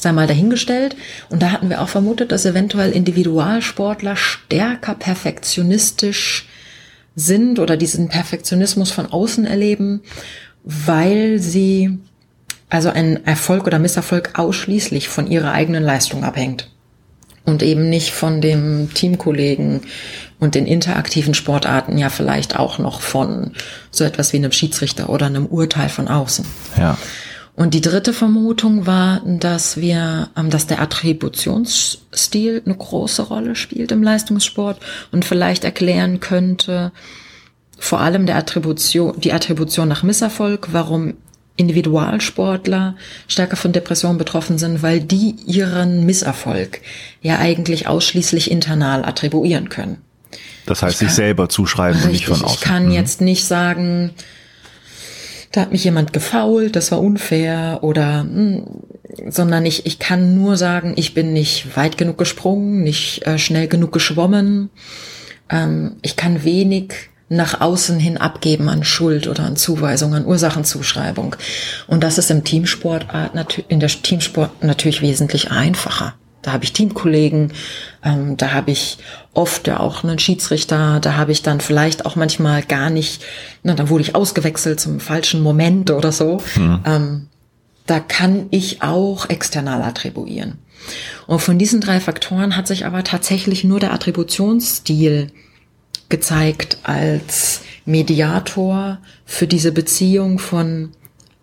[0.02, 0.96] sei mal dahingestellt.
[1.28, 6.48] Und da hatten wir auch vermutet, dass eventuell Individualsportler stärker perfektionistisch
[7.16, 10.02] sind oder diesen Perfektionismus von außen erleben,
[10.64, 11.98] weil sie
[12.68, 16.70] also ein Erfolg oder Misserfolg ausschließlich von ihrer eigenen Leistung abhängt
[17.44, 19.80] und eben nicht von dem Teamkollegen
[20.38, 23.52] und den interaktiven Sportarten ja vielleicht auch noch von
[23.90, 26.46] so etwas wie einem Schiedsrichter oder einem Urteil von außen.
[26.78, 26.96] Ja.
[27.54, 33.92] Und die dritte Vermutung war, dass wir, ähm, dass der Attributionsstil eine große Rolle spielt
[33.92, 34.78] im Leistungssport
[35.12, 36.92] und vielleicht erklären könnte,
[37.78, 41.14] vor allem der Attribution, die Attribution nach Misserfolg, warum
[41.56, 42.96] Individualsportler
[43.28, 46.80] stärker von Depressionen betroffen sind, weil die ihren Misserfolg
[47.20, 49.98] ja eigentlich ausschließlich internal attribuieren können.
[50.66, 52.54] Das heißt, kann, sich selber zuschreiben richtig, und nicht von außen.
[52.54, 52.92] Ich kann mhm.
[52.92, 54.12] jetzt nicht sagen,
[55.52, 58.66] da hat mich jemand gefault, das war unfair oder, mh, hm,
[59.28, 63.66] sondern ich, ich kann nur sagen, ich bin nicht weit genug gesprungen, nicht äh, schnell
[63.66, 64.70] genug geschwommen.
[65.50, 66.94] Ähm, ich kann wenig
[67.28, 71.36] nach außen hin abgeben an Schuld oder an Zuweisung, an Ursachenzuschreibung.
[71.86, 73.06] Und das ist im Teamsport,
[73.68, 76.14] in der Teamsport natürlich wesentlich einfacher.
[76.42, 77.52] Da habe ich Teamkollegen,
[78.02, 78.98] ähm, da habe ich
[79.34, 83.22] oft ja auch einen Schiedsrichter, da habe ich dann vielleicht auch manchmal gar nicht,
[83.62, 86.42] na, dann wurde ich ausgewechselt zum falschen Moment oder so.
[86.56, 86.80] Mhm.
[86.86, 87.26] Ähm,
[87.86, 90.58] da kann ich auch external attribuieren.
[91.26, 95.30] Und von diesen drei Faktoren hat sich aber tatsächlich nur der Attributionsstil
[96.08, 100.90] gezeigt als Mediator für diese Beziehung von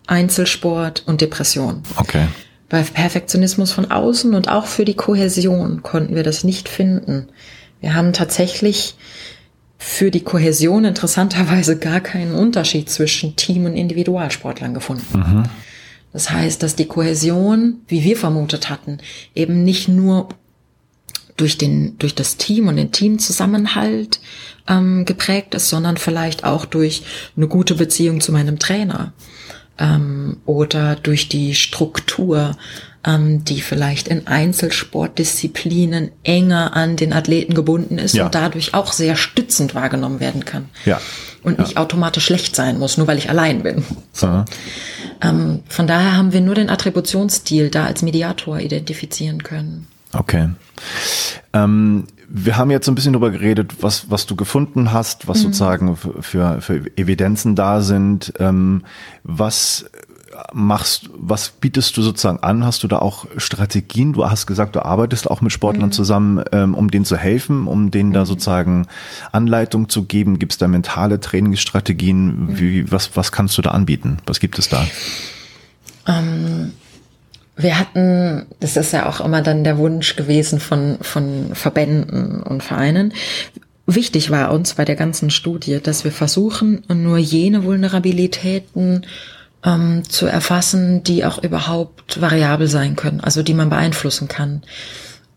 [0.06, 1.82] Einzelsport und Depression.
[1.96, 2.26] Okay.
[2.68, 7.28] Bei Perfektionismus von außen und auch für die Kohäsion konnten wir das nicht finden.
[7.80, 8.94] Wir haben tatsächlich
[9.78, 15.18] für die Kohäsion interessanterweise gar keinen Unterschied zwischen Team- und Individualsportlern gefunden.
[15.18, 15.44] Mhm.
[16.12, 18.98] Das heißt, dass die Kohäsion, wie wir vermutet hatten,
[19.34, 20.28] eben nicht nur
[21.36, 24.20] durch den durch das Team und den Teamzusammenhalt
[24.66, 27.02] ähm, geprägt ist, sondern vielleicht auch durch
[27.36, 29.12] eine gute Beziehung zu meinem Trainer
[29.78, 32.56] ähm, oder durch die Struktur,
[33.04, 38.26] ähm, die vielleicht in Einzelsportdisziplinen enger an den Athleten gebunden ist ja.
[38.26, 40.68] und dadurch auch sehr stützend wahrgenommen werden kann.
[40.84, 41.00] Ja.
[41.42, 41.64] Und ja.
[41.64, 43.84] nicht automatisch schlecht sein muss, nur weil ich allein bin.
[44.12, 44.44] So.
[45.22, 49.86] Ähm, von daher haben wir nur den Attributionsstil da als Mediator identifizieren können.
[50.12, 50.48] Okay.
[51.52, 55.38] Ähm, wir haben jetzt so ein bisschen darüber geredet, was, was du gefunden hast, was
[55.38, 55.42] mhm.
[55.44, 58.34] sozusagen für, für Evidenzen da sind.
[58.38, 58.84] Ähm,
[59.24, 59.86] was
[60.52, 62.64] machst, was bietest du sozusagen an?
[62.64, 64.12] Hast du da auch Strategien?
[64.12, 65.92] Du hast gesagt, du arbeitest auch mit Sportlern mhm.
[65.92, 68.14] zusammen, ähm, um denen zu helfen, um denen mhm.
[68.14, 68.86] da sozusagen
[69.32, 70.38] Anleitung zu geben.
[70.38, 72.46] Gibt es da mentale Trainingsstrategien?
[72.46, 72.58] Mhm.
[72.58, 74.18] Wie, was, was kannst du da anbieten?
[74.26, 74.86] Was gibt es da?
[76.06, 76.72] Ähm
[77.58, 82.62] wir hatten, das ist ja auch immer dann der Wunsch gewesen von, von Verbänden und
[82.62, 83.12] Vereinen.
[83.84, 89.04] Wichtig war uns bei der ganzen Studie, dass wir versuchen, nur jene Vulnerabilitäten
[89.64, 94.62] ähm, zu erfassen, die auch überhaupt variabel sein können, also die man beeinflussen kann,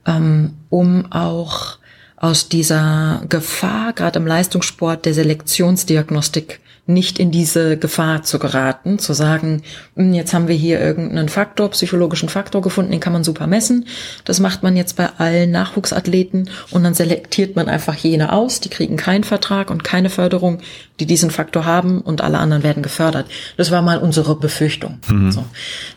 [0.05, 1.79] ähm, um auch
[2.17, 9.13] aus dieser Gefahr, gerade im Leistungssport, der Selektionsdiagnostik nicht in diese Gefahr zu geraten, zu
[9.13, 9.61] sagen,
[9.95, 13.85] hm, jetzt haben wir hier irgendeinen Faktor, psychologischen Faktor gefunden, den kann man super messen.
[14.25, 18.69] Das macht man jetzt bei allen Nachwuchsathleten und dann selektiert man einfach jene aus, die
[18.69, 20.59] kriegen keinen Vertrag und keine Förderung,
[20.99, 23.27] die diesen Faktor haben und alle anderen werden gefördert.
[23.57, 24.97] Das war mal unsere Befürchtung.
[25.07, 25.31] Mhm.
[25.31, 25.45] So.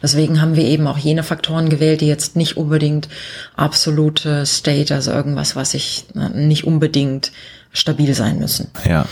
[0.02, 3.08] Deswegen haben wir eben auch jene Faktoren gewählt, die jetzt nicht unbedingt
[3.56, 7.32] absolute State, also irgendwas, was ich nicht unbedingt
[7.72, 8.70] stabil sein müssen.
[8.88, 9.06] Ja.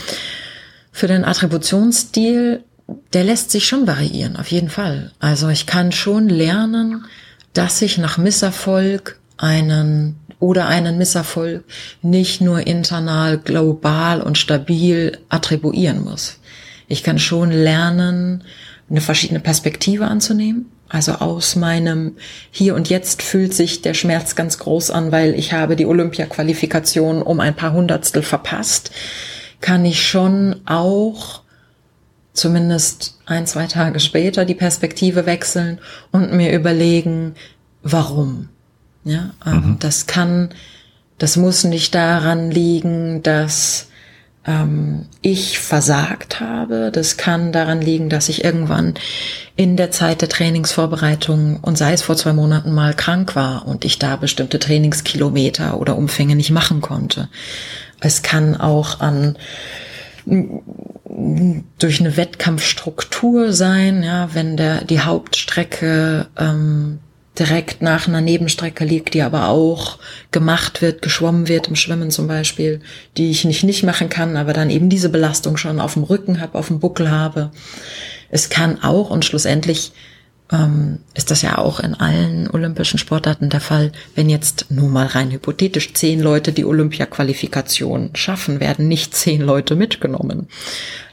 [0.95, 2.63] Für den Attributionsstil,
[3.13, 5.11] der lässt sich schon variieren, auf jeden Fall.
[5.19, 7.05] Also ich kann schon lernen,
[7.53, 11.63] dass ich nach Misserfolg einen oder einen Misserfolg
[12.03, 16.37] nicht nur internal, global und stabil attribuieren muss.
[16.87, 18.43] Ich kann schon lernen,
[18.87, 20.69] eine verschiedene Perspektive anzunehmen.
[20.89, 22.17] Also aus meinem
[22.51, 27.23] Hier und Jetzt fühlt sich der Schmerz ganz groß an, weil ich habe die Olympia-Qualifikation
[27.23, 28.91] um ein paar Hundertstel verpasst
[29.63, 31.41] kann ich schon auch
[32.33, 35.79] zumindest ein, zwei Tage später die Perspektive wechseln
[36.11, 37.35] und mir überlegen,
[37.81, 38.49] warum.
[39.05, 39.77] Ja, ähm, mhm.
[39.79, 40.49] das kann,
[41.17, 43.87] das muss nicht daran liegen, dass
[44.45, 46.91] ähm, ich versagt habe.
[46.93, 48.95] Das kann daran liegen, dass ich irgendwann
[49.55, 53.85] in der Zeit der Trainingsvorbereitung und sei es vor zwei Monaten mal krank war und
[53.85, 57.29] ich da bestimmte Trainingskilometer oder Umfänge nicht machen konnte.
[58.03, 59.37] Es kann auch an
[61.79, 66.99] durch eine Wettkampfstruktur sein, ja, wenn der die Hauptstrecke ähm,
[67.37, 69.99] direkt nach einer Nebenstrecke liegt, die aber auch
[70.31, 72.81] gemacht wird, geschwommen wird im Schwimmen zum Beispiel,
[73.17, 76.39] die ich nicht nicht machen kann, aber dann eben diese Belastung schon auf dem Rücken
[76.39, 77.51] habe, auf dem Buckel habe.
[78.29, 79.93] Es kann auch und schlussendlich
[80.51, 83.91] ähm, ist das ja auch in allen olympischen Sportarten der Fall.
[84.15, 89.75] Wenn jetzt nur mal rein hypothetisch zehn Leute die Olympia-Qualifikation schaffen, werden nicht zehn Leute
[89.75, 90.47] mitgenommen.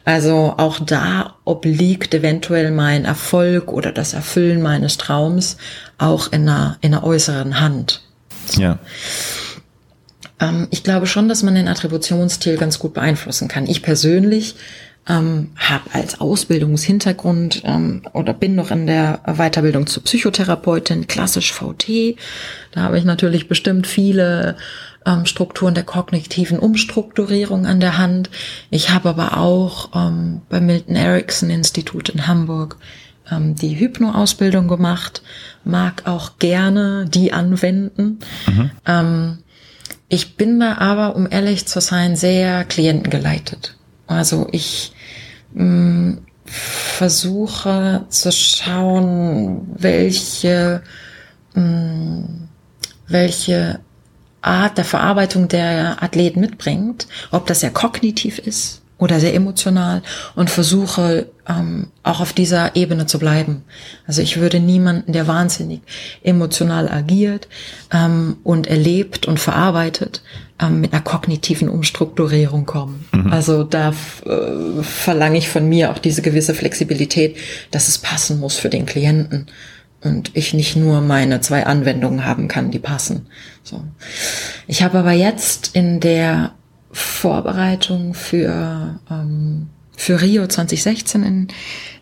[0.05, 5.57] Also auch da obliegt eventuell mein Erfolg oder das Erfüllen meines Traums
[5.99, 8.03] auch in einer, in einer äußeren Hand.
[8.57, 8.79] Ja.
[10.41, 13.67] Ähm, ich glaube schon, dass man den Attributionsstil ganz gut beeinflussen kann.
[13.67, 14.57] Ich persönlich
[15.09, 22.17] ähm, habe als Ausbildungshintergrund ähm, oder bin noch in der Weiterbildung zur Psychotherapeutin, klassisch VT.
[22.73, 24.57] Da habe ich natürlich bestimmt viele
[25.07, 28.31] ähm, Strukturen der kognitiven Umstrukturierung an der Hand.
[28.71, 32.77] Ich habe aber auch ähm, beim Milton Erickson Institut in Hamburg
[33.31, 35.23] ähm, die Hypno-Ausbildung gemacht,
[35.65, 38.19] mag auch gerne die anwenden.
[38.47, 38.71] Mhm.
[38.87, 39.39] Ähm,
[40.09, 43.77] ich bin da aber, um ehrlich zu sein, sehr klientengeleitet.
[44.11, 44.93] Also ich
[45.55, 50.83] mh, mm, versuche zu schauen, welche,
[51.55, 52.49] mh, mm,
[53.07, 53.81] welche
[54.43, 60.03] Art der Verarbeitung der Athlet mitbringt, ob das ja kognitiv ist oder sehr emotional
[60.37, 63.65] und versuche ähm, auch auf dieser Ebene zu bleiben.
[64.07, 65.81] Also ich würde niemanden, der wahnsinnig
[66.23, 67.49] emotional agiert
[67.93, 70.23] ähm, und erlebt und verarbeitet,
[70.61, 73.07] ähm, mit einer kognitiven Umstrukturierung kommen.
[73.13, 73.33] Mhm.
[73.33, 77.37] Also da äh, verlange ich von mir auch diese gewisse Flexibilität,
[77.71, 79.47] dass es passen muss für den Klienten
[80.03, 83.27] und ich nicht nur meine zwei Anwendungen haben kann, die passen.
[83.63, 83.83] So.
[84.67, 86.53] Ich habe aber jetzt in der
[86.93, 91.49] Vorbereitung für, ähm, für Rio 2016 in,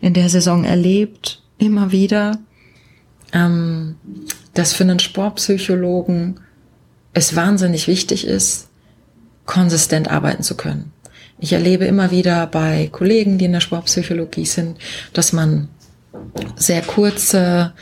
[0.01, 2.39] in der Saison erlebt, immer wieder,
[3.33, 3.95] ähm,
[4.53, 6.39] dass für einen Sportpsychologen
[7.13, 8.69] es wahnsinnig wichtig ist,
[9.45, 10.91] konsistent arbeiten zu können.
[11.39, 14.77] Ich erlebe immer wieder bei Kollegen, die in der Sportpsychologie sind,
[15.13, 15.69] dass man
[16.55, 17.73] sehr kurze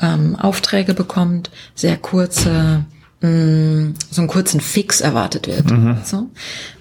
[0.00, 2.84] ähm, Aufträge bekommt, sehr kurze
[3.22, 5.70] Mm, so einen kurzen Fix erwartet wird.
[5.70, 5.98] Mhm.
[6.04, 6.30] So.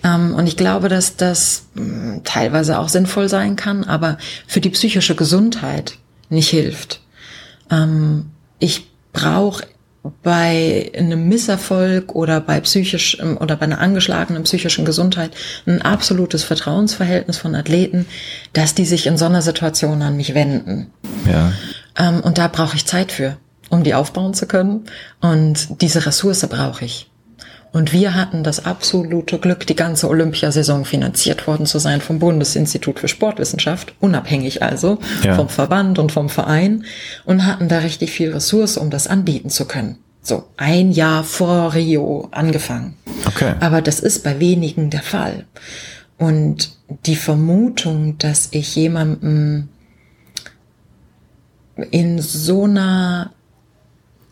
[0.05, 4.61] Ähm, und ich glaube, dass das mh, mm, teilweise auch sinnvoll sein kann, aber für
[4.61, 5.97] die psychische Gesundheit
[6.29, 7.01] nicht hilft.
[7.69, 9.65] Ähm, ich brauche
[10.23, 15.31] bei einem Misserfolg oder bei psychisch ähm, oder bei einer angeschlagenen psychischen Gesundheit
[15.65, 18.05] ein absolutes Vertrauensverhältnis von Athleten,
[18.53, 20.87] dass die sich in so einer Situation an mich wenden.
[21.29, 21.51] Ja.
[21.97, 23.35] Ähm, und da brauche ich Zeit für
[23.69, 24.85] um die aufbauen zu können.
[25.21, 27.09] Und diese Ressource brauche ich.
[27.71, 32.99] Und wir hatten das absolute Glück, die ganze Olympiasaison finanziert worden zu sein vom Bundesinstitut
[32.99, 35.35] für Sportwissenschaft, unabhängig also ja.
[35.35, 36.85] vom Verband und vom Verein
[37.25, 39.99] und hatten da richtig viel Ressource, um das anbieten zu können.
[40.21, 42.95] So ein Jahr vor Rio angefangen.
[43.25, 43.53] Okay.
[43.59, 45.45] Aber das ist bei wenigen der Fall.
[46.17, 46.71] Und
[47.05, 49.69] die Vermutung, dass ich jemandem
[51.91, 53.31] in so einer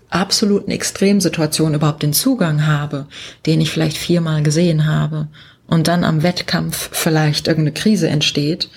[0.10, 3.08] absoluten Extremsituation überhaupt den Zugang habe,
[3.46, 5.28] den ich vielleicht viermal gesehen habe
[5.68, 8.70] und dann am Wettkampf vielleicht irgendeine Krise entsteht,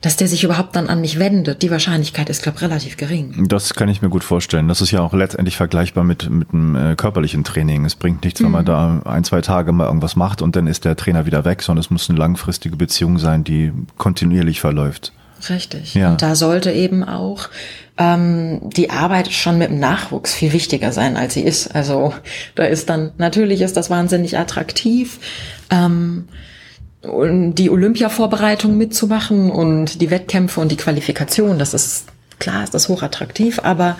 [0.00, 3.46] dass der sich überhaupt dann an mich wendet, die Wahrscheinlichkeit ist, glaube ich, relativ gering.
[3.48, 4.68] Das kann ich mir gut vorstellen.
[4.68, 7.84] Das ist ja auch letztendlich vergleichbar mit, mit einem äh, körperlichen Training.
[7.84, 8.66] Es bringt nichts, wenn man mhm.
[8.66, 11.80] da ein, zwei Tage mal irgendwas macht und dann ist der Trainer wieder weg, sondern
[11.80, 15.12] es muss eine langfristige Beziehung sein, die kontinuierlich verläuft.
[15.48, 15.94] Richtig.
[15.94, 16.10] Ja.
[16.10, 17.48] Und da sollte eben auch
[17.98, 21.74] ähm, die Arbeit schon mit dem Nachwuchs viel wichtiger sein, als sie ist.
[21.74, 22.14] Also
[22.54, 25.18] da ist dann, natürlich ist das wahnsinnig attraktiv.
[25.70, 26.28] Ähm,
[27.02, 32.06] die Olympia-Vorbereitung mitzumachen und die Wettkämpfe und die Qualifikation, das ist
[32.38, 33.96] klar, ist das hochattraktiv, aber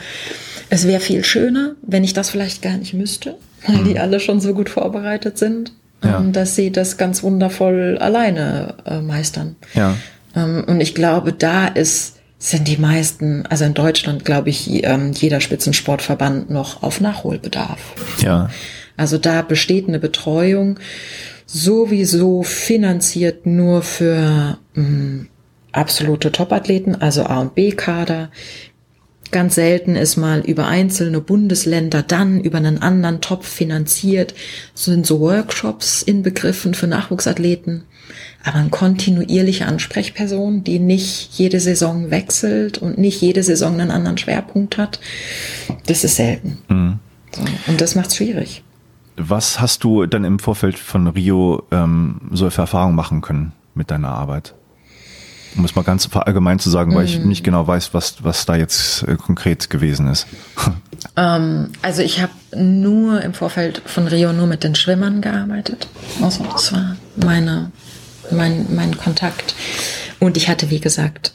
[0.71, 4.01] es wäre viel schöner, wenn ich das vielleicht gar nicht müsste, weil die mhm.
[4.01, 5.73] alle schon so gut vorbereitet sind,
[6.03, 6.19] ja.
[6.19, 9.57] ähm, dass sie das ganz wundervoll alleine äh, meistern.
[9.75, 9.97] Ja.
[10.37, 15.13] Ähm, und ich glaube, da ist sind die meisten, also in Deutschland glaube ich, ähm,
[15.13, 17.81] jeder Spitzensportverband noch auf Nachholbedarf.
[18.21, 18.51] Ja.
[18.97, 20.79] Also da besteht eine Betreuung
[21.47, 25.29] sowieso finanziert nur für mh, mm,
[25.73, 28.31] absolute Topathleten, also A und B-Kader.
[29.31, 34.35] Ganz selten ist mal über einzelne Bundesländer dann über einen anderen Topf finanziert,
[34.75, 37.85] sind so Workshops inbegriffen für Nachwuchsathleten
[38.45, 44.19] aber eine kontinuierliche Ansprechperson, die nicht jede Saison wechselt und nicht jede Saison einen anderen
[44.19, 45.01] Schwerpunkt hat,
[45.87, 46.59] das ist selten.
[46.69, 46.99] Mhm.
[47.33, 48.63] So, und das macht es schwierig.
[49.17, 53.91] Was hast du dann im Vorfeld von Rio ähm, so für Erfahrungen machen können mit
[53.91, 54.55] deiner Arbeit?
[55.57, 57.09] Um es mal ganz allgemein zu sagen, weil mhm.
[57.09, 60.27] ich nicht genau weiß, was, was da jetzt äh, konkret gewesen ist.
[61.15, 65.89] Ähm, also ich habe nur im Vorfeld von Rio nur mit den Schwimmern gearbeitet.
[66.23, 67.71] Also das war meine
[68.31, 69.55] mein, mein Kontakt.
[70.21, 71.33] Und ich hatte, wie gesagt,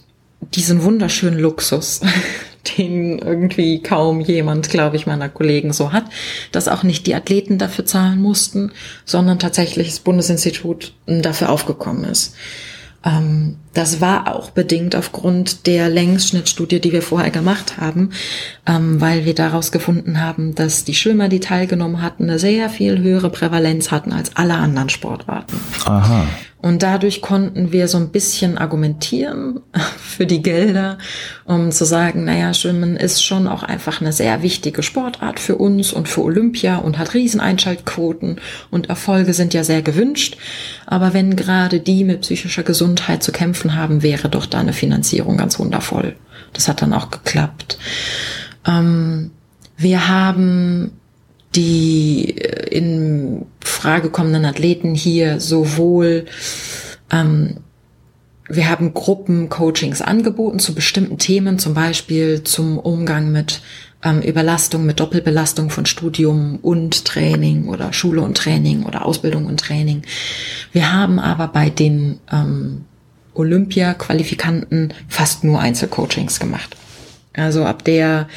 [0.55, 2.01] diesen wunderschönen Luxus,
[2.77, 6.05] den irgendwie kaum jemand, glaube ich, meiner Kollegen so hat,
[6.51, 8.71] dass auch nicht die Athleten dafür zahlen mussten,
[9.05, 12.35] sondern tatsächlich das Bundesinstitut dafür aufgekommen ist.
[13.03, 18.11] Ähm, das war auch bedingt aufgrund der Längsschnittstudie, die wir vorher gemacht haben,
[18.67, 22.99] ähm, weil wir daraus gefunden haben, dass die Schwimmer, die teilgenommen hatten, eine sehr viel
[22.99, 25.57] höhere Prävalenz hatten als alle anderen Sportarten.
[25.85, 26.27] Aha.
[26.61, 29.61] Und dadurch konnten wir so ein bisschen argumentieren
[29.97, 30.99] für die Gelder,
[31.45, 35.91] um zu sagen, naja, Schwimmen ist schon auch einfach eine sehr wichtige Sportart für uns
[35.91, 40.37] und für Olympia und hat Rieseneinschaltquoten und Erfolge sind ja sehr gewünscht.
[40.85, 45.37] Aber wenn gerade die mit psychischer Gesundheit zu kämpfen haben, wäre doch da eine Finanzierung
[45.37, 46.15] ganz wundervoll.
[46.53, 47.77] Das hat dann auch geklappt.
[48.65, 49.31] Ähm,
[49.77, 50.91] wir haben
[51.55, 56.25] die äh, in Frage kommenden Athleten hier sowohl
[57.11, 57.57] ähm,
[58.53, 63.61] wir haben Gruppencoachings angeboten zu bestimmten Themen, zum Beispiel zum Umgang mit
[64.03, 69.59] ähm, Überlastung, mit Doppelbelastung von Studium und Training oder Schule und Training oder Ausbildung und
[69.59, 70.01] Training.
[70.71, 72.85] Wir haben aber bei den ähm,
[73.33, 76.75] Olympia-Qualifikanten fast nur Einzelcoachings gemacht.
[77.33, 78.27] Also ab der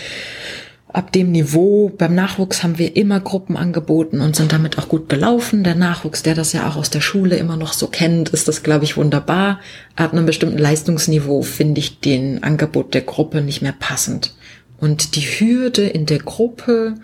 [0.94, 1.90] ab dem Niveau.
[1.98, 5.64] Beim Nachwuchs haben wir immer Gruppen angeboten und sind damit auch gut gelaufen.
[5.64, 8.62] Der Nachwuchs, der das ja auch aus der Schule immer noch so kennt, ist das,
[8.62, 9.60] glaube ich, wunderbar.
[9.96, 14.34] Ab einem bestimmten Leistungsniveau finde ich den Angebot der Gruppe nicht mehr passend.
[14.78, 16.94] Und die Hürde in der Gruppe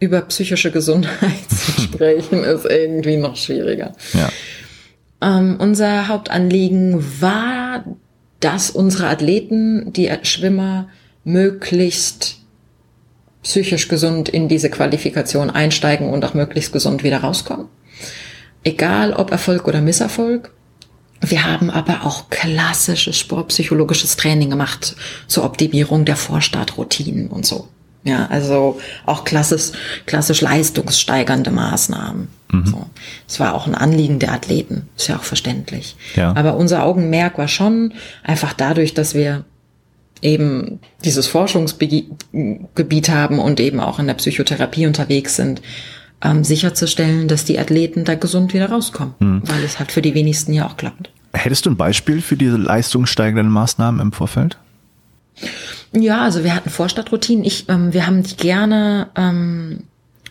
[0.00, 3.94] über psychische Gesundheit zu sprechen, ist irgendwie noch schwieriger.
[4.12, 4.30] Ja.
[5.24, 7.84] Ähm, unser Hauptanliegen war,
[8.40, 10.88] dass unsere Athleten, die Schwimmer,
[11.24, 12.40] möglichst
[13.42, 17.68] psychisch gesund in diese Qualifikation einsteigen und auch möglichst gesund wieder rauskommen.
[18.64, 20.52] Egal ob Erfolg oder Misserfolg.
[21.20, 24.94] Wir haben aber auch klassisches sportpsychologisches Training gemacht
[25.26, 27.68] zur Optimierung der Vorstartroutinen und so.
[28.04, 29.72] Ja, also auch klassisch,
[30.04, 32.28] klassisch leistungssteigernde Maßnahmen.
[32.52, 32.66] Mhm.
[32.66, 32.86] So.
[33.26, 35.96] Das war auch ein Anliegen der Athleten, ist ja auch verständlich.
[36.14, 36.36] Ja.
[36.36, 39.44] Aber unser Augenmerk war schon einfach dadurch, dass wir
[40.20, 45.62] eben dieses Forschungsgebiet haben und eben auch in der Psychotherapie unterwegs sind,
[46.22, 49.42] ähm, sicherzustellen, dass die Athleten da gesund wieder rauskommen, hm.
[49.44, 51.10] weil es halt für die wenigsten ja auch klappt.
[51.32, 54.56] Hättest du ein Beispiel für diese leistungssteigernden Maßnahmen im Vorfeld?
[55.96, 57.44] Ja, also wir hatten Vorstadtroutinen.
[57.44, 59.84] Ich, ähm, wir haben die gerne ähm,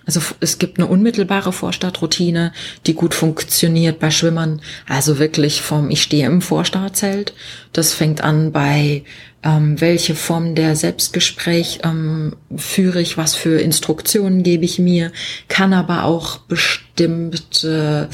[0.05, 2.51] also es gibt eine unmittelbare Vorstartroutine,
[2.86, 4.61] die gut funktioniert bei Schwimmern.
[4.88, 7.34] Also wirklich vom Ich stehe im Vorstartzelt.
[7.72, 9.03] Das fängt an bei
[9.43, 15.11] ähm, welche Form der Selbstgespräch ähm, führe ich, was für Instruktionen gebe ich mir,
[15.47, 18.09] kann aber auch bestimmte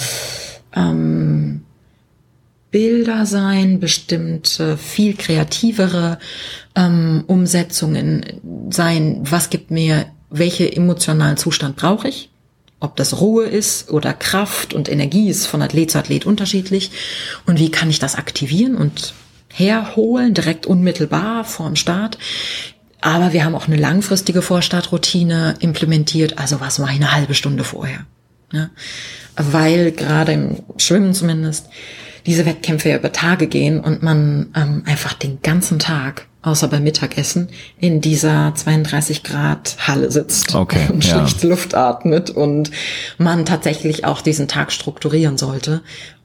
[0.76, 1.62] ähm,
[2.72, 6.20] Bilder sein, bestimmte viel kreativere
[6.80, 12.30] ähm, Umsetzungen sein, was gibt mir welche emotionalen Zustand brauche ich?
[12.80, 16.92] Ob das Ruhe ist oder Kraft und Energie ist von Athlet zu Athlet unterschiedlich.
[17.46, 19.14] Und wie kann ich das aktivieren und
[19.52, 22.18] herholen, direkt unmittelbar vorm Start?
[23.02, 26.38] Aber wir haben auch eine langfristige Vorstartroutine implementiert.
[26.38, 28.06] Also was mache ich eine halbe Stunde vorher?
[28.54, 28.70] Ja?
[29.36, 31.68] Weil gerade im Schwimmen zumindest
[32.30, 36.84] diese Wettkämpfe ja über Tage gehen und man ähm, einfach den ganzen Tag, außer beim
[36.84, 37.50] Mittagessen,
[37.80, 41.18] in dieser 32 Grad Halle sitzt okay, und ja.
[41.18, 42.70] schlecht Luft atmet und
[43.18, 45.82] man tatsächlich auch diesen Tag strukturieren sollte,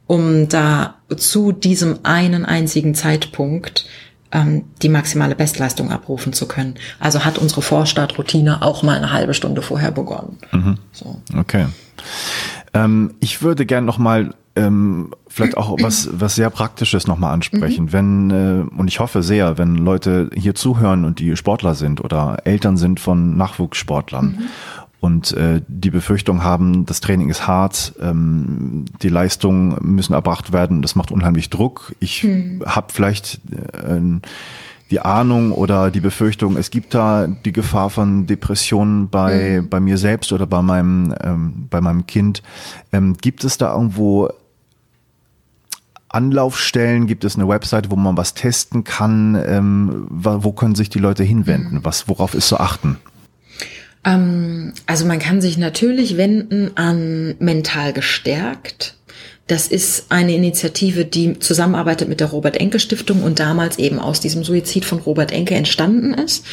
[0.07, 3.87] um da zu diesem einen einzigen Zeitpunkt
[4.31, 6.75] ähm, die maximale Bestleistung abrufen zu können.
[7.01, 10.37] Also hat unsere Vorstartroutine auch mal eine halbe Stunde vorher begonnen.
[10.53, 10.77] Mhm.
[10.93, 11.23] So.
[11.35, 11.65] Okay.
[12.75, 17.87] Ähm, ich würde gern noch mal ähm, vielleicht auch was, was sehr Praktisches nochmal ansprechen.
[17.87, 17.93] Mhm.
[17.93, 22.39] Wenn, äh, und ich hoffe sehr, wenn Leute hier zuhören und die Sportler sind oder
[22.45, 24.47] Eltern sind von Nachwuchssportlern mhm.
[25.01, 30.83] und äh, die Befürchtung haben, das Training ist hart, ähm, die Leistungen müssen erbracht werden,
[30.83, 31.95] das macht unheimlich Druck.
[31.99, 32.63] Ich mhm.
[32.65, 33.41] habe vielleicht
[33.73, 34.21] äh,
[34.91, 39.69] die Ahnung oder die Befürchtung, es gibt da die Gefahr von Depressionen bei, mhm.
[39.69, 42.43] bei mir selbst oder bei meinem, ähm, bei meinem Kind.
[42.93, 44.29] Ähm, gibt es da irgendwo
[46.15, 47.07] Anlaufstellen?
[47.07, 49.43] Gibt es eine Website, wo man was testen kann?
[49.47, 51.81] Ähm, wo können sich die Leute hinwenden?
[51.83, 52.99] Was, worauf ist zu achten?
[54.05, 58.97] Ähm, also man kann sich natürlich wenden an mental gestärkt.
[59.47, 64.21] Das ist eine Initiative, die zusammenarbeitet mit der Robert Enke Stiftung und damals eben aus
[64.21, 66.47] diesem Suizid von Robert Enke entstanden ist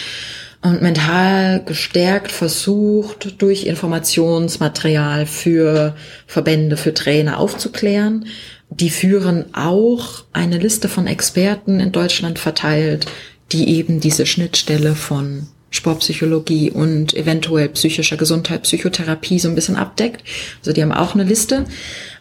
[0.62, 5.96] und mental gestärkt versucht, durch Informationsmaterial für
[6.28, 8.26] Verbände, für Trainer aufzuklären
[8.72, 13.06] die führen auch eine Liste von Experten in Deutschland verteilt,
[13.52, 20.24] die eben diese Schnittstelle von Sportpsychologie und eventuell psychischer Gesundheit, Psychotherapie so ein bisschen abdeckt.
[20.60, 21.66] Also die haben auch eine Liste.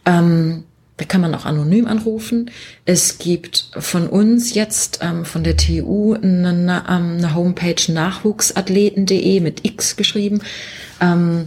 [0.05, 0.65] Ähm,
[0.97, 2.51] da kann man auch anonym anrufen.
[2.85, 9.65] Es gibt von uns jetzt, ähm, von der TU, eine, ähm, eine Homepage nachwuchsathleten.de mit
[9.65, 10.43] X geschrieben.
[11.01, 11.47] Ähm,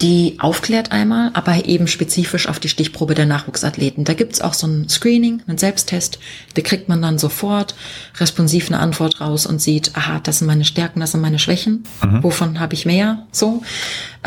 [0.00, 4.04] die aufklärt einmal, aber eben spezifisch auf die Stichprobe der Nachwuchsathleten.
[4.04, 6.20] Da gibt's auch so ein Screening, einen Selbsttest,
[6.54, 7.74] da kriegt man dann sofort
[8.18, 11.82] responsiv eine Antwort raus und sieht, aha, das sind meine Stärken, das sind meine Schwächen,
[12.04, 12.22] mhm.
[12.22, 13.62] wovon habe ich mehr, so.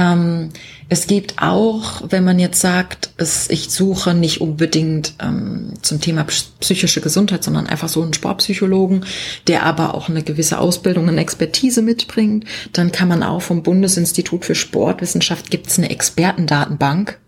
[0.01, 0.49] Ähm,
[0.89, 6.25] es gibt auch, wenn man jetzt sagt, es, ich suche nicht unbedingt ähm, zum Thema
[6.59, 9.05] psychische Gesundheit, sondern einfach so einen Sportpsychologen,
[9.47, 14.43] der aber auch eine gewisse Ausbildung und Expertise mitbringt, dann kann man auch vom Bundesinstitut
[14.43, 17.19] für Sportwissenschaft gibt's eine Expertendatenbank.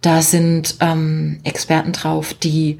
[0.00, 2.78] Da sind ähm, Experten drauf, die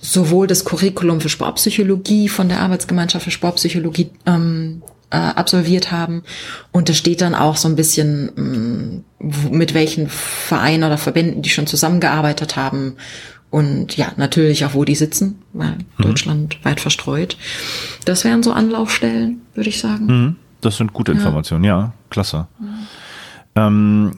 [0.00, 4.82] sowohl das Curriculum für Sportpsychologie von der Arbeitsgemeinschaft für Sportpsychologie ähm,
[5.12, 6.22] äh, absolviert haben.
[6.72, 11.42] Und da steht dann auch so ein bisschen, mh, mm, mit welchen Vereinen oder Verbänden
[11.42, 12.96] die schon zusammengearbeitet haben.
[13.50, 16.02] Und ja, natürlich auch, wo die sitzen, weil mhm.
[16.02, 17.36] Deutschland weit verstreut.
[18.06, 20.06] Das wären so Anlaufstellen, würde ich sagen.
[20.06, 20.36] Mhm.
[20.62, 22.46] Das sind gute Informationen, ja, ja klasse.
[22.58, 22.66] Mhm.
[23.54, 24.10] Ähm,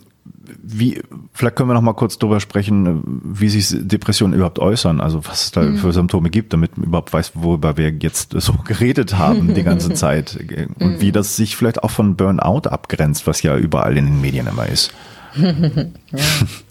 [0.78, 1.00] wie,
[1.32, 5.44] vielleicht können wir noch mal kurz drüber sprechen, wie sich Depressionen überhaupt äußern, also was
[5.44, 5.76] es da mhm.
[5.76, 9.92] für Symptome gibt, damit man überhaupt weiß, worüber wir jetzt so geredet haben die ganze
[9.94, 10.38] Zeit
[10.80, 11.00] und mhm.
[11.00, 14.66] wie das sich vielleicht auch von Burnout abgrenzt, was ja überall in den Medien immer
[14.66, 14.92] ist.
[15.36, 16.24] ja,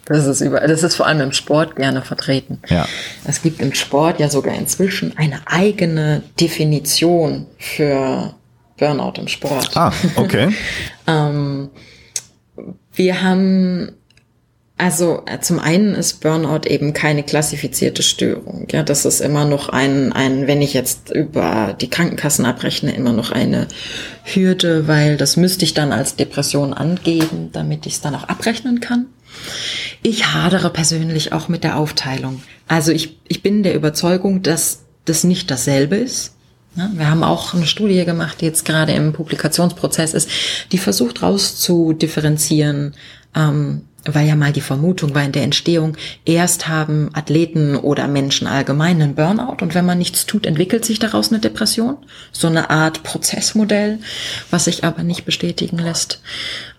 [0.06, 2.60] das ist überall, das ist vor allem im Sport gerne vertreten.
[2.70, 2.88] Ja.
[3.26, 8.34] Es gibt im Sport ja sogar inzwischen eine eigene Definition für
[8.78, 9.76] Burnout im Sport.
[9.76, 10.54] Ah, okay.
[11.08, 11.70] ähm,
[12.96, 13.92] wir haben
[14.78, 18.68] also äh, zum einen ist Burnout eben keine klassifizierte Störung.
[18.72, 23.14] Ja, das ist immer noch ein, ein, wenn ich jetzt über die Krankenkassen abrechne, immer
[23.14, 23.68] noch eine
[24.24, 28.80] Hürde, weil das müsste ich dann als Depression angeben, damit ich es dann auch abrechnen
[28.80, 29.06] kann.
[30.02, 32.42] Ich hadere persönlich auch mit der Aufteilung.
[32.68, 36.33] Also ich, ich bin der Überzeugung, dass das nicht dasselbe ist.
[36.76, 40.30] Ja, wir haben auch eine Studie gemacht, die jetzt gerade im Publikationsprozess ist,
[40.72, 42.96] die versucht rauszudifferenzieren,
[43.36, 45.96] ähm, weil ja mal die Vermutung war in der Entstehung,
[46.26, 51.00] erst haben Athleten oder Menschen allgemein einen Burnout und wenn man nichts tut, entwickelt sich
[51.00, 51.98] daraus eine Depression.
[52.32, 54.00] So eine Art Prozessmodell,
[54.50, 56.22] was sich aber nicht bestätigen lässt.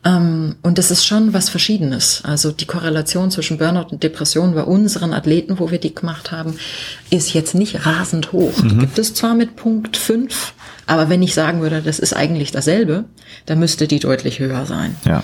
[0.04, 2.22] Ähm, und das ist schon was Verschiedenes.
[2.24, 6.58] Also die Korrelation zwischen Burnout und Depression bei unseren Athleten, wo wir die gemacht haben,
[7.10, 8.62] ist jetzt nicht rasend hoch.
[8.62, 8.80] Mhm.
[8.80, 10.52] Gibt es zwar mit Punkt 5,
[10.86, 13.04] aber wenn ich sagen würde, das ist eigentlich dasselbe,
[13.46, 14.94] dann müsste die deutlich höher sein.
[15.06, 15.22] Ja.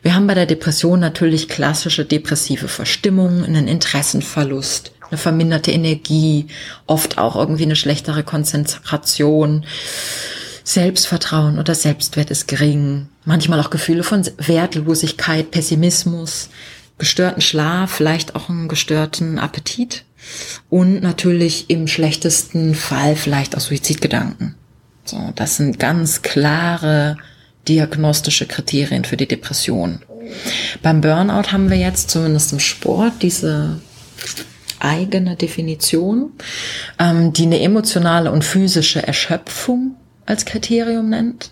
[0.00, 6.46] Wir haben bei der Depression natürlich klassische depressive Verstimmung, einen Interessenverlust, eine verminderte Energie,
[6.86, 9.66] oft auch irgendwie eine schlechtere Konzentration.
[10.64, 13.08] Selbstvertrauen oder Selbstwert ist gering.
[13.24, 16.48] Manchmal auch Gefühle von Wertlosigkeit, Pessimismus,
[16.98, 20.04] gestörten Schlaf, vielleicht auch einen gestörten Appetit
[20.70, 24.54] und natürlich im schlechtesten Fall vielleicht auch Suizidgedanken.
[25.04, 27.16] So, das sind ganz klare
[27.68, 30.00] diagnostische Kriterien für die Depression.
[30.82, 33.80] Beim Burnout haben wir jetzt zumindest im Sport diese
[34.78, 36.32] eigene Definition,
[36.98, 39.96] ähm, die eine emotionale und physische Erschöpfung
[40.26, 41.50] als Kriterium nennt.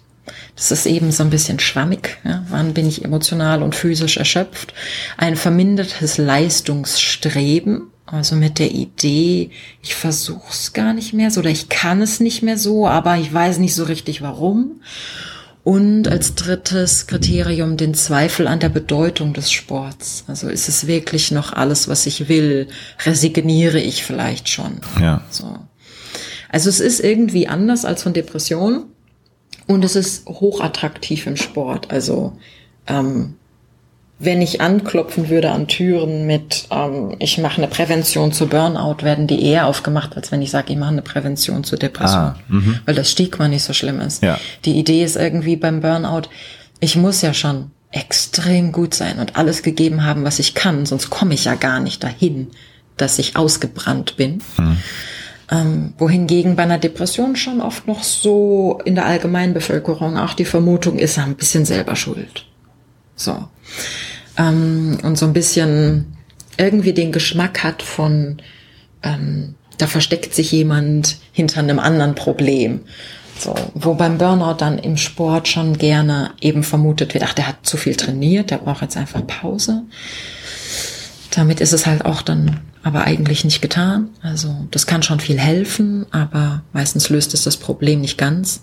[0.55, 2.19] Das ist eben so ein bisschen schwammig.
[2.25, 2.45] Ja?
[2.51, 4.75] Wann bin ich emotional und physisch erschöpft?
[5.17, 9.51] Ein vermindertes Leistungsstreben, also mit der Idee,
[9.83, 13.17] ich versuche es gar nicht mehr so oder ich kann es nicht mehr so, aber
[13.17, 14.81] ich weiß nicht so richtig warum.
[15.63, 20.25] Und als drittes Kriterium den Zweifel an der Bedeutung des Sports.
[20.27, 22.69] Also ist es wirklich noch alles, was ich will?
[23.05, 24.81] Resigniere ich vielleicht schon?
[25.01, 25.23] Ja.
[25.31, 25.59] So.
[26.51, 28.85] Also es ist irgendwie anders als von Depressionen
[29.67, 31.91] und es ist hochattraktiv im Sport.
[31.91, 32.37] Also
[32.87, 33.35] ähm,
[34.19, 39.27] wenn ich anklopfen würde an Türen mit, ähm, ich mache eine Prävention zu Burnout, werden
[39.27, 42.21] die eher aufgemacht, als wenn ich sage, ich mache eine Prävention zu Depression.
[42.21, 42.81] Ah, mhm.
[42.85, 44.23] weil das Stigma nicht so schlimm ist.
[44.23, 44.39] Ja.
[44.67, 46.29] Die Idee ist irgendwie beim Burnout,
[46.81, 51.11] ich muss ja schon extrem gut sein und alles gegeben haben, was ich kann, sonst
[51.11, 52.49] komme ich ja gar nicht dahin,
[52.99, 54.43] dass ich ausgebrannt bin.
[54.59, 54.77] Mhm.
[55.51, 60.45] Ähm, wohingegen bei einer Depression schon oft noch so in der allgemeinen Bevölkerung auch die
[60.45, 62.47] Vermutung ist, ein bisschen selber schuld.
[63.17, 63.49] So
[64.41, 66.17] ähm, und so ein bisschen
[66.57, 68.39] irgendwie den Geschmack hat von,
[69.03, 72.81] ähm, da versteckt sich jemand hinter einem anderen Problem.
[73.39, 77.57] So, wo beim Burnout dann im Sport schon gerne eben vermutet wird, ach, der hat
[77.63, 79.83] zu viel trainiert, der braucht jetzt einfach Pause.
[81.31, 84.11] Damit ist es halt auch dann aber eigentlich nicht getan.
[84.23, 88.63] Also das kann schon viel helfen, aber meistens löst es das Problem nicht ganz.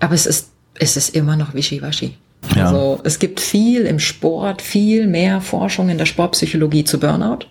[0.00, 2.16] Aber es ist, es ist immer noch wischiwaschi.
[2.54, 2.66] Ja.
[2.66, 7.46] Also es gibt viel im Sport, viel mehr Forschung in der Sportpsychologie zu Burnout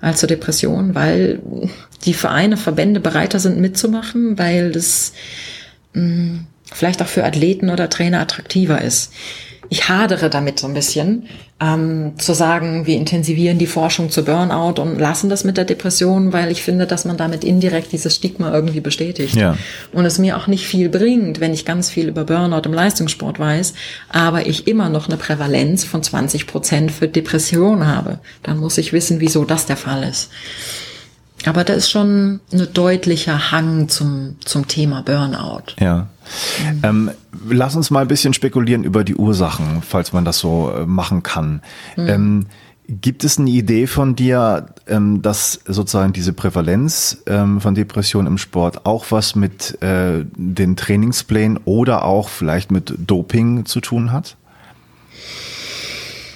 [0.00, 1.40] als zur Depression, weil
[2.04, 5.12] die Vereine, Verbände bereiter sind mitzumachen, weil das
[5.94, 9.12] mh, hm, vielleicht auch für Athleten oder Trainer attraktiver ist
[9.68, 11.24] ich hadere damit so ein bisschen,
[11.60, 16.32] ähm, zu sagen, wir intensivieren die Forschung zu Burnout und lassen das mit der Depression,
[16.32, 19.36] weil ich finde, dass man damit indirekt dieses Stigma irgendwie bestätigt.
[19.36, 19.56] Ja.
[19.92, 23.38] Und es mir auch nicht viel bringt, wenn ich ganz viel über Burnout im Leistungssport
[23.38, 23.74] weiß,
[24.08, 28.18] aber ich immer noch eine Prävalenz von 20 Prozent für Depression habe.
[28.42, 30.30] Dann muss ich wissen, wieso das der Fall ist.
[31.44, 35.74] Aber da ist schon ein deutlicher Hang zum, zum Thema Burnout.
[35.80, 36.08] Ja.
[36.58, 36.80] Mhm.
[36.82, 37.10] Ähm,
[37.48, 41.22] lass uns mal ein bisschen spekulieren über die Ursachen, falls man das so äh, machen
[41.22, 41.62] kann.
[41.96, 42.08] Mhm.
[42.08, 42.46] Ähm,
[42.88, 48.38] gibt es eine Idee von dir, ähm, dass sozusagen diese Prävalenz ähm, von Depressionen im
[48.38, 54.36] Sport auch was mit äh, den Trainingsplänen oder auch vielleicht mit Doping zu tun hat?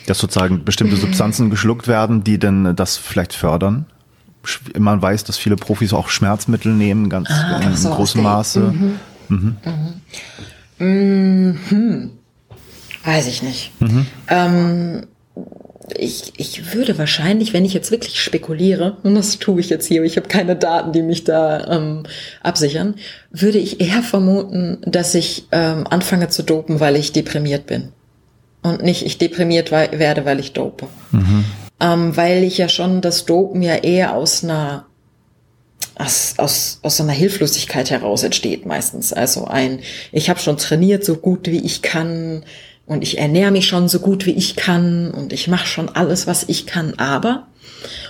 [0.06, 3.86] Dass sozusagen bestimmte Substanzen geschluckt werden, die dann das vielleicht fördern?
[4.78, 8.60] man weiß, dass viele Profis auch Schmerzmittel nehmen, ganz ah, in, so großem Maße.
[8.60, 9.00] Mhm.
[9.28, 9.56] Mhm.
[10.78, 11.58] Mhm.
[11.70, 12.10] Mhm.
[13.04, 13.72] Weiß ich nicht.
[13.80, 14.06] Mhm.
[14.28, 15.06] Ähm,
[15.96, 20.02] ich, ich würde wahrscheinlich, wenn ich jetzt wirklich spekuliere, und das tue ich jetzt hier,
[20.02, 22.02] ich habe keine Daten, die mich da ähm,
[22.42, 22.96] absichern,
[23.30, 27.90] würde ich eher vermuten, dass ich ähm, anfange zu dopen, weil ich deprimiert bin.
[28.62, 30.88] Und nicht ich deprimiert werde, weil ich dope.
[31.12, 31.44] Mhm
[31.80, 34.85] ähm, weil ich ja schon das Dopen ja eher aus einer
[35.98, 39.12] aus, aus, aus einer Hilflosigkeit heraus entsteht meistens.
[39.12, 39.80] Also ein,
[40.12, 42.44] ich habe schon trainiert so gut wie ich kann
[42.86, 46.26] und ich ernähre mich schon so gut wie ich kann und ich mache schon alles,
[46.26, 47.46] was ich kann, aber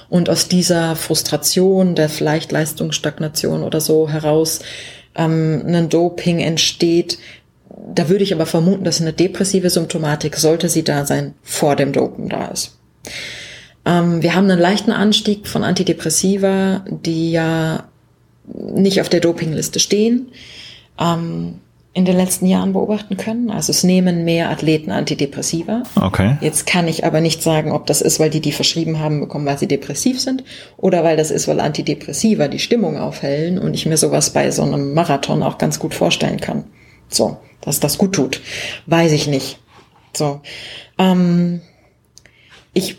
[0.08, 4.60] und aus dieser Frustration der vielleicht Leistungsstagnation oder so heraus
[5.14, 7.18] ähm, ein Doping entsteht,
[7.94, 11.92] da würde ich aber vermuten, dass eine depressive Symptomatik, sollte sie da sein, vor dem
[11.92, 12.78] Dopen da ist.
[13.86, 17.84] Ähm, wir haben einen leichten Anstieg von Antidepressiva, die ja
[18.52, 20.28] nicht auf der Dopingliste stehen,
[20.98, 21.60] ähm,
[21.92, 23.50] in den letzten Jahren beobachten können.
[23.50, 25.84] Also es nehmen mehr Athleten Antidepressiva.
[25.98, 26.36] Okay.
[26.42, 29.46] Jetzt kann ich aber nicht sagen, ob das ist, weil die die verschrieben haben bekommen,
[29.46, 30.44] weil sie depressiv sind,
[30.76, 34.62] oder weil das ist, weil Antidepressiva die Stimmung aufhellen und ich mir sowas bei so
[34.62, 36.64] einem Marathon auch ganz gut vorstellen kann.
[37.08, 38.42] So, dass das gut tut,
[38.86, 39.58] weiß ich nicht.
[40.12, 40.42] So,
[40.98, 41.62] ähm,
[42.74, 42.98] ich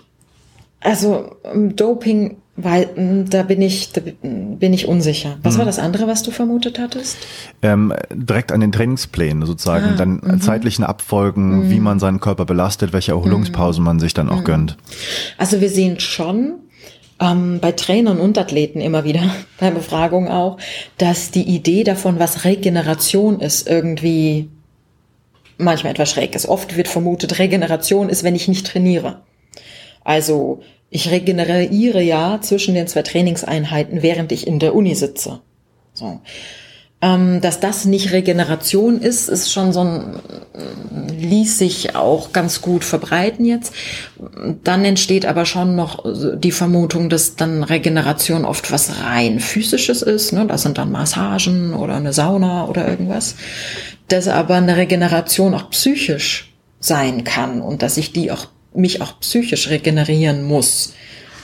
[0.81, 5.37] also ähm, Doping, weil hm, da bin ich, da bin ich unsicher.
[5.43, 5.59] Was mhm.
[5.59, 7.17] war das andere, was du vermutet hattest?
[7.61, 10.41] Ähm, direkt an den Trainingsplänen sozusagen, ah, dann mhm.
[10.41, 11.69] zeitlichen Abfolgen, mhm.
[11.69, 14.45] wie man seinen Körper belastet, welche Erholungspausen man sich dann auch mhm.
[14.45, 14.77] gönnt.
[15.37, 16.55] Also wir sehen schon,
[17.19, 19.21] ähm, bei Trainern und Athleten immer wieder,
[19.59, 20.57] bei Befragungen auch,
[20.97, 24.49] dass die Idee davon, was Regeneration ist, irgendwie
[25.57, 26.47] manchmal etwas schräg ist.
[26.47, 29.21] Oft wird vermutet, Regeneration ist, wenn ich nicht trainiere.
[30.07, 35.41] Also ich regeneriere ja zwischen den zwei Trainingseinheiten, während ich in der Uni sitze.
[35.93, 36.21] So.
[37.01, 40.19] Ähm, dass das nicht Regeneration ist, ist schon so ein,
[41.19, 43.73] ließ sich auch ganz gut verbreiten jetzt.
[44.63, 46.05] Dann entsteht aber schon noch
[46.37, 50.31] die Vermutung, dass dann Regeneration oft was rein physisches ist.
[50.31, 50.45] Ne?
[50.47, 53.35] Das sind dann Massagen oder eine Sauna oder irgendwas.
[54.07, 58.47] Dass aber eine Regeneration auch psychisch sein kann und dass ich die auch,
[58.77, 60.93] mich auch psychisch regenerieren muss.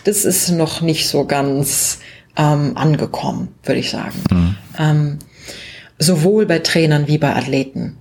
[0.03, 1.99] Das ist noch nicht so ganz
[2.37, 4.23] ähm, angekommen, würde ich sagen.
[4.31, 4.55] Mhm.
[4.77, 5.19] Ähm,
[5.99, 7.97] sowohl bei Trainern wie bei Athleten.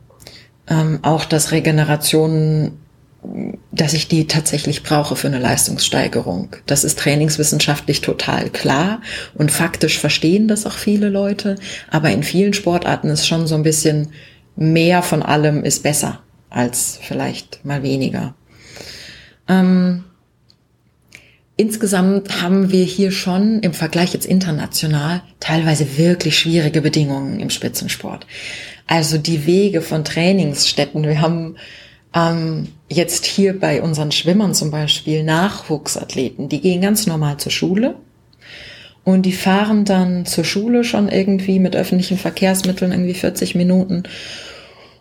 [0.68, 2.78] Ähm, auch dass Regeneration,
[3.70, 6.56] dass ich die tatsächlich brauche für eine Leistungssteigerung.
[6.66, 9.00] Das ist trainingswissenschaftlich total klar
[9.34, 11.56] und faktisch verstehen das auch viele Leute.
[11.90, 14.08] Aber in vielen Sportarten ist schon so ein bisschen
[14.56, 16.20] mehr von allem ist besser
[16.50, 18.34] als vielleicht mal weniger.
[19.48, 20.04] Ähm,
[21.56, 28.26] Insgesamt haben wir hier schon im Vergleich jetzt international teilweise wirklich schwierige Bedingungen im Spitzensport.
[28.86, 31.04] Also die Wege von Trainingsstätten.
[31.04, 31.56] Wir haben
[32.14, 37.96] ähm, jetzt hier bei unseren Schwimmern zum Beispiel Nachwuchsathleten, die gehen ganz normal zur Schule
[39.04, 44.04] und die fahren dann zur Schule schon irgendwie mit öffentlichen Verkehrsmitteln irgendwie 40 Minuten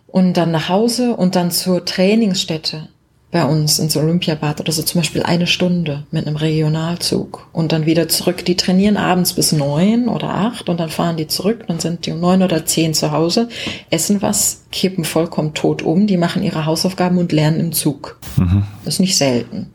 [0.06, 2.88] und dann nach Hause und dann zur Trainingsstätte
[3.32, 7.86] bei uns ins Olympiabad oder so zum Beispiel eine Stunde mit einem Regionalzug und dann
[7.86, 8.44] wieder zurück.
[8.44, 12.12] Die trainieren abends bis neun oder acht und dann fahren die zurück, dann sind die
[12.12, 13.48] um neun oder zehn zu Hause,
[13.88, 18.18] essen was, kippen vollkommen tot um, die machen ihre Hausaufgaben und lernen im Zug.
[18.36, 18.64] Mhm.
[18.84, 19.70] Das ist nicht selten.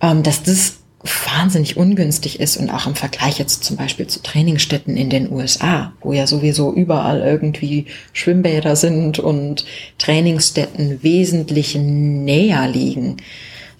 [0.00, 4.96] Ähm, dass das wahnsinnig ungünstig ist und auch im Vergleich jetzt zum Beispiel zu Trainingsstätten
[4.96, 9.64] in den USA, wo ja sowieso überall irgendwie Schwimmbäder sind und
[9.98, 13.16] Trainingsstätten wesentlich näher liegen.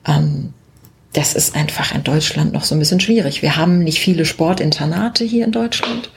[0.06, 0.52] Ähm,
[1.12, 3.42] das ist einfach in Deutschland noch so ein bisschen schwierig.
[3.42, 6.10] Wir haben nicht viele Sportinternate hier in Deutschland.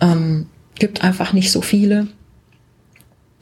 [0.00, 2.08] Ähm, gibt einfach nicht so viele.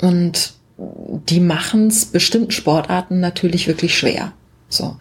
[0.01, 4.33] Und die machen es bestimmten Sportarten natürlich wirklich schwer.
[4.69, 4.97] So.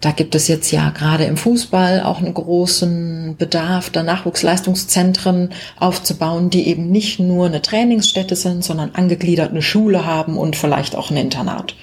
[0.00, 6.48] Da gibt es jetzt ja gerade im Fußball auch einen großen Bedarf, da Nachwuchsleistungszentren aufzubauen,
[6.48, 11.10] die eben nicht nur eine Trainingsstätte sind, sondern angegliedert eine Schule haben und vielleicht auch
[11.10, 11.74] ein Internat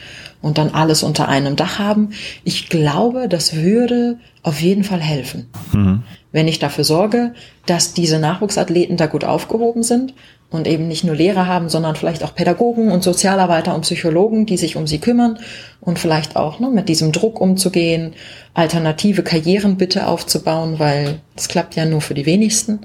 [0.42, 2.12] und dann alles unter einem Dach haben.
[2.44, 6.04] Ich glaube, das würde auf jeden Fall helfen, mhm.
[6.32, 7.34] wenn ich dafür sorge,
[7.66, 10.14] dass diese Nachwuchsathleten da gut aufgehoben sind
[10.50, 14.58] und eben nicht nur Lehrer haben, sondern vielleicht auch Pädagogen und Sozialarbeiter und Psychologen, die
[14.58, 15.40] sich um sie kümmern
[15.82, 18.14] und vielleicht auch ne, mit diesem Druck umzugehen,
[18.54, 22.80] alternative Karrieren bitte aufzubauen, weil das klappt ja nur für die wenigsten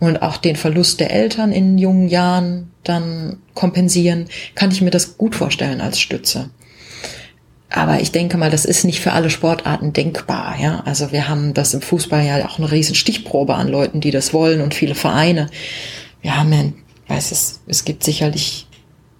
[0.00, 5.16] und auch den Verlust der Eltern in jungen Jahren dann kompensieren, kann ich mir das
[5.16, 6.50] gut vorstellen als Stütze.
[7.70, 10.56] Aber ich denke mal, das ist nicht für alle Sportarten denkbar.
[10.60, 14.12] Ja, also wir haben das im Fußball ja auch eine riesen Stichprobe an Leuten, die
[14.12, 15.48] das wollen und viele Vereine.
[16.22, 16.64] Wir haben ja
[17.08, 18.66] weiß es, es gibt sicherlich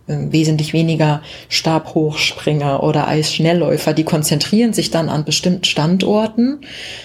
[0.06, 6.60] äh, wesentlich weniger Stabhochspringer oder Eisschnellläufer, die konzentrieren sich dann an bestimmten Standorten.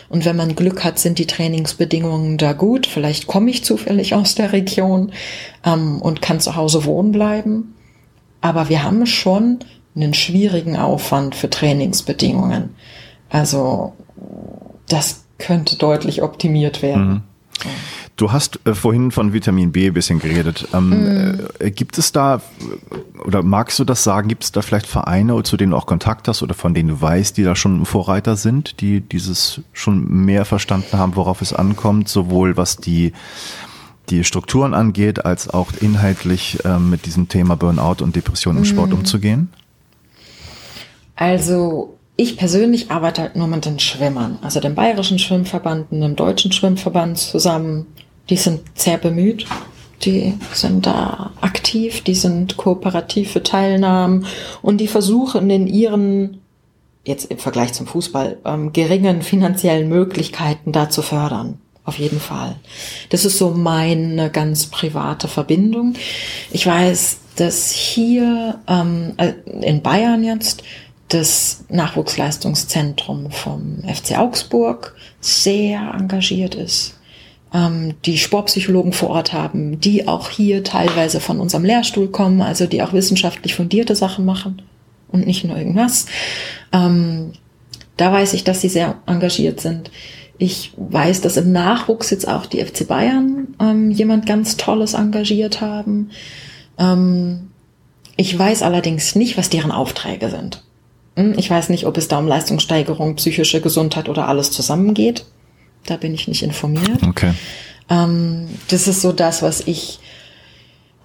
[0.10, 2.88] Und wenn man Glück hat, sind die Trainingsbedingungen da gut.
[2.88, 5.14] Vielleicht komme ich zufällig aus der Region
[5.66, 7.76] ähm, und kann zu Hause wohnen bleiben.
[8.42, 9.60] Aber wir haben schon
[9.96, 12.76] einen schwierigen Aufwand für Trainingsbedingungen.
[13.30, 13.94] Also
[14.88, 17.10] das könnte deutlich optimiert werden.
[17.10, 17.22] Mhm.
[18.20, 20.68] Du hast äh, vorhin von Vitamin B ein bisschen geredet.
[20.74, 21.40] Ähm, mm.
[21.60, 22.42] äh, gibt es da,
[23.26, 26.28] oder magst du das sagen, gibt es da vielleicht Vereine, zu denen du auch Kontakt
[26.28, 30.44] hast oder von denen du weißt, die da schon Vorreiter sind, die dieses schon mehr
[30.44, 33.14] verstanden haben, worauf es ankommt, sowohl was die,
[34.10, 38.66] die Strukturen angeht, als auch inhaltlich äh, mit diesem Thema Burnout und Depression im mm.
[38.66, 39.48] Sport umzugehen?
[41.16, 46.52] Also ich persönlich arbeite halt nur mit den Schwimmern, also dem Bayerischen Schwimmverband, dem Deutschen
[46.52, 47.86] Schwimmverband zusammen
[48.30, 49.46] die sind sehr bemüht.
[50.04, 54.26] Die sind da aktiv, die sind kooperativ für Teilnahmen
[54.62, 56.40] und die versuchen in ihren,
[57.04, 61.60] jetzt im Vergleich zum Fußball, ähm, geringen finanziellen Möglichkeiten da zu fördern.
[61.84, 62.56] Auf jeden Fall.
[63.10, 65.96] Das ist so meine ganz private Verbindung.
[66.52, 70.64] Ich weiß, dass hier ähm, äh, in Bayern jetzt
[71.10, 76.99] das Nachwuchsleistungszentrum vom FC Augsburg sehr engagiert ist
[77.52, 82.84] die Sportpsychologen vor Ort haben, die auch hier teilweise von unserem Lehrstuhl kommen, also die
[82.84, 84.62] auch wissenschaftlich fundierte Sachen machen
[85.12, 86.06] und nicht nur irgendwas.
[86.72, 87.32] Ähm,
[87.98, 89.90] da weiß ich, dass sie sehr engagiert sind.
[90.38, 95.60] Ich weiß, dass im Nachwuchs jetzt auch die FC Bayern ähm, jemand ganz Tolles engagiert
[95.60, 96.12] haben.
[96.78, 97.50] Ähm,
[98.16, 100.64] ich weiß allerdings nicht, was deren Aufträge sind.
[101.16, 105.26] Hm, ich weiß nicht, ob es da um Leistungssteigerung, psychische Gesundheit oder alles zusammengeht.
[105.90, 107.02] Da bin ich nicht informiert.
[107.08, 107.34] Okay.
[107.90, 110.00] Ähm, das ist so das, was ich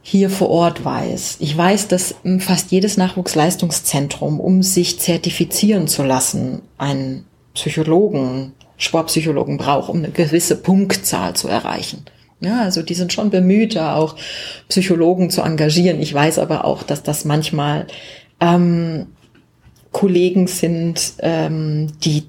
[0.02, 1.38] hier vor Ort weiß.
[1.40, 7.24] Ich weiß, dass fast jedes Nachwuchsleistungszentrum, um sich zertifizieren zu lassen, einen
[7.54, 12.04] Psychologen, Sportpsychologen braucht, um eine gewisse Punktzahl zu erreichen.
[12.40, 14.16] Ja, also die sind schon bemüht, da auch
[14.68, 16.00] Psychologen zu engagieren.
[16.00, 17.86] Ich weiß aber auch, dass das manchmal
[18.40, 19.06] ähm,
[19.92, 22.24] Kollegen sind, ähm, die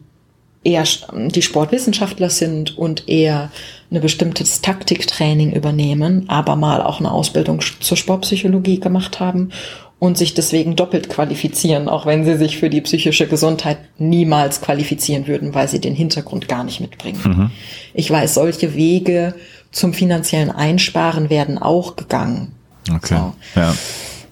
[0.66, 3.51] eher die Sportwissenschaftler sind und eher
[3.91, 9.51] eine bestimmtes Taktiktraining übernehmen, aber mal auch eine Ausbildung zur Sportpsychologie gemacht haben
[9.99, 15.28] und sich deswegen doppelt qualifizieren, auch wenn sie sich für die psychische Gesundheit niemals qualifizieren
[15.28, 17.20] würden, weil sie den Hintergrund gar nicht mitbringen.
[17.24, 17.51] Mhm.
[17.93, 19.36] Ich weiß, solche Wege
[19.72, 22.53] zum finanziellen Einsparen werden auch gegangen.
[22.93, 23.18] Okay.
[23.18, 23.59] So.
[23.59, 23.76] Ja.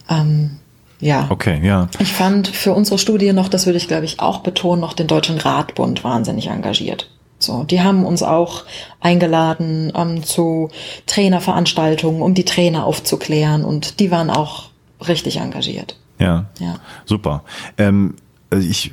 [0.09, 0.59] Ähm,
[1.03, 1.27] ja.
[1.29, 1.89] Okay, ja.
[1.99, 5.07] Ich fand für unsere Studie noch, das würde ich glaube ich auch betonen, noch den
[5.07, 7.09] Deutschen Radbund wahnsinnig engagiert.
[7.39, 8.63] So, die haben uns auch
[9.01, 10.69] eingeladen ähm, zu
[11.07, 14.69] Trainerveranstaltungen, um die Trainer aufzuklären und die waren auch
[15.05, 15.97] richtig engagiert.
[16.19, 16.75] Ja, ja.
[17.05, 17.43] super.
[17.77, 18.15] Ähm,
[18.53, 18.91] also ich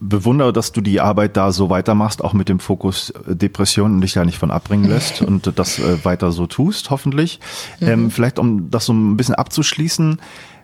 [0.00, 4.00] bewundere, dass du die Arbeit da so weitermachst, auch mit dem Fokus äh, Depression und
[4.02, 7.40] dich da nicht von abbringen lässt und das äh, weiter so tust, hoffentlich.
[7.80, 7.88] Mhm.
[7.88, 10.20] Ähm, vielleicht, um das so ein bisschen abzuschließen,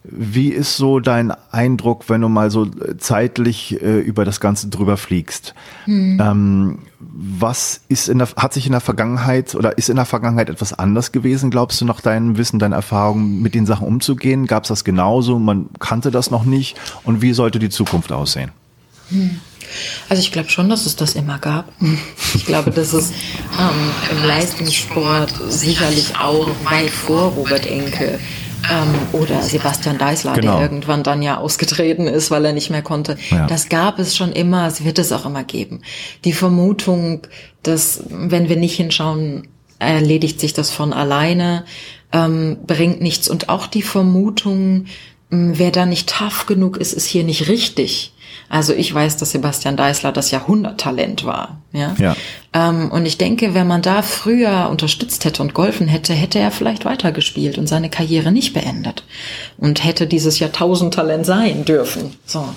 [0.07, 2.67] wie ist so dein Eindruck, wenn du mal so
[2.99, 5.55] zeitlich äh, über das Ganze drüber fliegst?
[5.87, 6.21] Hm.
[6.21, 10.51] Ähm, was ist in der, hat sich in der Vergangenheit oder ist in der Vergangenheit
[10.51, 14.47] etwas anders gewesen, glaubst du, nach deinem Wissen, deinen Erfahrungen mit den Sachen umzugehen?
[14.47, 15.39] Gab es das genauso?
[15.39, 16.77] Man kannte das noch nicht.
[17.05, 18.51] Und wie sollte die Zukunft aussehen?
[19.09, 19.41] Hm.
[20.11, 21.73] Also ich glaube schon, dass es das immer gab.
[22.35, 28.19] Ich glaube, dass es ähm, im Leistungssport sicherlich auch weit vor Robert Enke
[28.71, 30.55] ähm, oder Sebastian Deißler, genau.
[30.55, 33.17] der irgendwann dann ja ausgetreten ist, weil er nicht mehr konnte.
[33.31, 33.47] Ja.
[33.47, 35.83] Das gab es schon immer, es wird es auch immer geben.
[36.25, 37.27] Die Vermutung,
[37.63, 39.49] dass wenn wir nicht hinschauen,
[39.79, 41.65] erledigt sich das von alleine,
[42.13, 43.29] ähm, bringt nichts.
[43.29, 44.87] Und auch die Vermutung,
[45.31, 48.14] wer da nicht tough genug ist, ist hier nicht richtig.
[48.55, 51.61] Also ich weiß, dass Sebastian Deißler das Jahrhunderttalent war.
[51.73, 51.97] Ja.
[51.99, 52.15] ja.
[52.53, 56.53] Ähm, und ich denke, wenn man da früher unterstützt hätte und golfen hätte, hätte er
[56.53, 59.03] vielleicht weitergespielt und seine Karriere nicht beendet
[59.59, 62.15] und hätte dieses Jahrtausendtalent sein dürfen.
[62.27, 62.49] So.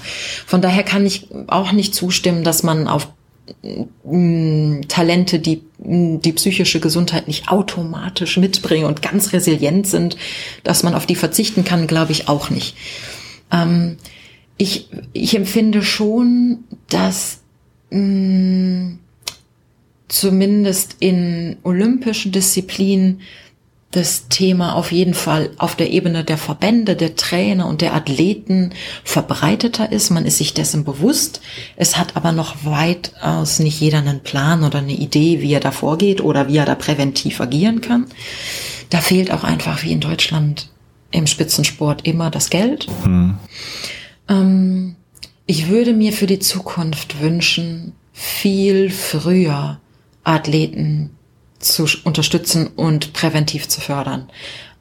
[0.46, 3.08] Von daher kann ich auch nicht zustimmen, dass man auf
[4.04, 10.16] mm, Talente, die mm, die psychische Gesundheit nicht automatisch mitbringen und ganz resilient sind,
[10.64, 12.76] dass man auf die verzichten kann, glaube ich auch nicht.
[13.52, 13.98] Ähm,
[14.58, 17.40] ich, ich empfinde schon, dass
[17.92, 19.00] mh, mm,
[20.08, 23.22] zumindest in olympischen Disziplinen
[23.92, 28.72] das Thema auf jeden Fall auf der Ebene der Verbände, der Trainer und der Athleten
[29.04, 30.10] verbreiteter ist.
[30.10, 31.42] Man ist sich dessen bewusst.
[31.78, 35.72] Es hat aber noch weitaus nicht jeder einen Plan oder eine Idee, wie er da
[35.72, 38.08] vorgeht oder wie er da präventiv agieren kann.
[38.90, 40.70] Da fehlt auch einfach wie in Deutschland
[41.12, 42.88] im Spitzensport immer das Geld.
[43.04, 43.38] Hm.
[44.28, 44.96] Ähm,
[45.46, 49.80] ich würde mir für die Zukunft wünschen, viel früher
[50.24, 51.12] Athleten
[51.60, 54.30] zu unterstützen und präventiv zu fördern.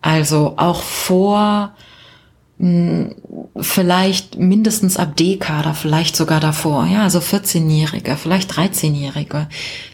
[0.03, 1.75] Also auch vor
[2.59, 3.15] mh,
[3.61, 9.49] vielleicht mindestens ab D-Kader, vielleicht sogar davor, ja, also 14-Jährige, vielleicht 13-Jährige,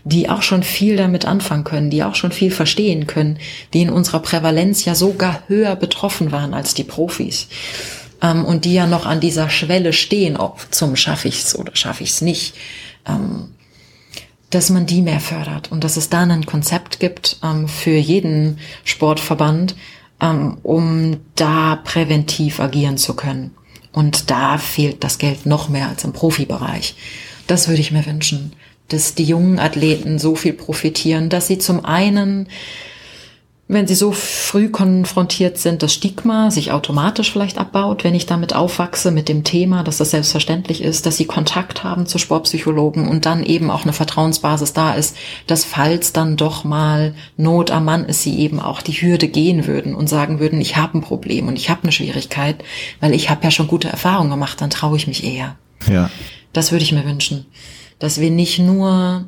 [0.04, 3.38] die auch schon viel damit anfangen können, die auch schon viel verstehen können,
[3.72, 7.48] die in unserer Prävalenz ja sogar höher betroffen waren als die Profis
[8.22, 12.04] ähm, und die ja noch an dieser Schwelle stehen, ob zum schaffe ich's oder schaffe
[12.04, 12.54] ich's nicht,
[13.06, 13.54] ähm,
[14.50, 18.58] dass man die mehr fördert und dass es da ein Konzept gibt ähm, für jeden
[18.84, 19.74] Sportverband,
[20.20, 23.54] ähm, um da präventiv agieren zu können.
[23.92, 26.94] Und da fehlt das Geld noch mehr als im Profibereich.
[27.46, 28.52] Das würde ich mir wünschen,
[28.88, 32.48] dass die jungen Athleten so viel profitieren, dass sie zum einen
[33.72, 38.54] wenn sie so früh konfrontiert sind, das Stigma sich automatisch vielleicht abbaut, wenn ich damit
[38.54, 43.24] aufwachse mit dem Thema, dass das selbstverständlich ist, dass sie Kontakt haben zu Sportpsychologen und
[43.24, 45.16] dann eben auch eine Vertrauensbasis da ist,
[45.46, 49.66] dass falls dann doch mal Not am Mann ist, sie eben auch die Hürde gehen
[49.66, 52.62] würden und sagen würden, ich habe ein Problem und ich habe eine Schwierigkeit,
[53.00, 55.56] weil ich habe ja schon gute Erfahrungen gemacht, dann traue ich mich eher.
[55.90, 56.10] Ja.
[56.52, 57.46] Das würde ich mir wünschen,
[57.98, 59.24] dass wir nicht nur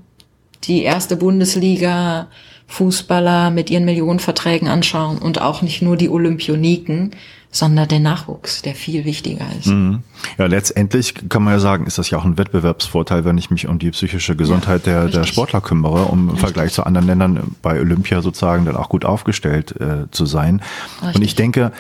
[0.65, 2.29] die erste Bundesliga
[2.75, 7.13] Fußballer mit ihren Millionenverträgen anschauen und auch nicht nur die Olympioniken,
[7.53, 9.69] sondern der Nachwuchs, der viel wichtiger ist.
[9.69, 10.03] Mhm.
[10.39, 13.69] Ja, letztendlich kann man ja sagen, ist das ja auch ein Wettbewerbsvorteil, wenn ich mich
[13.69, 17.55] um die psychische Gesundheit ja, der, der Sportler kümmere, um im Vergleich zu anderen Ländern
[17.63, 20.63] bei Olympia sozusagen dann auch gut aufgestellt äh, zu sein.
[21.01, 21.15] Richtig.
[21.15, 21.71] Und ich denke,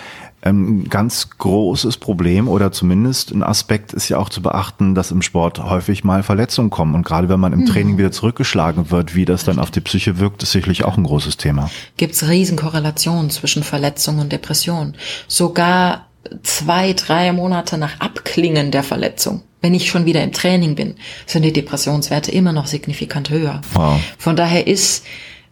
[0.45, 5.22] ein ganz großes Problem oder zumindest ein Aspekt ist ja auch zu beachten, dass im
[5.22, 6.95] Sport häufig mal Verletzungen kommen.
[6.95, 7.66] Und gerade wenn man im mhm.
[7.66, 11.05] Training wieder zurückgeschlagen wird, wie das dann auf die Psyche wirkt, ist sicherlich auch ein
[11.05, 11.70] großes Thema.
[11.97, 14.95] Gibt es Riesenkorrelationen zwischen Verletzungen und Depression.
[15.28, 16.09] Sogar
[16.42, 21.42] zwei, drei Monate nach Abklingen der Verletzung, wenn ich schon wieder im Training bin, sind
[21.42, 23.62] die Depressionswerte immer noch signifikant höher.
[23.72, 23.99] Wow.
[24.18, 25.07] Von daher ist,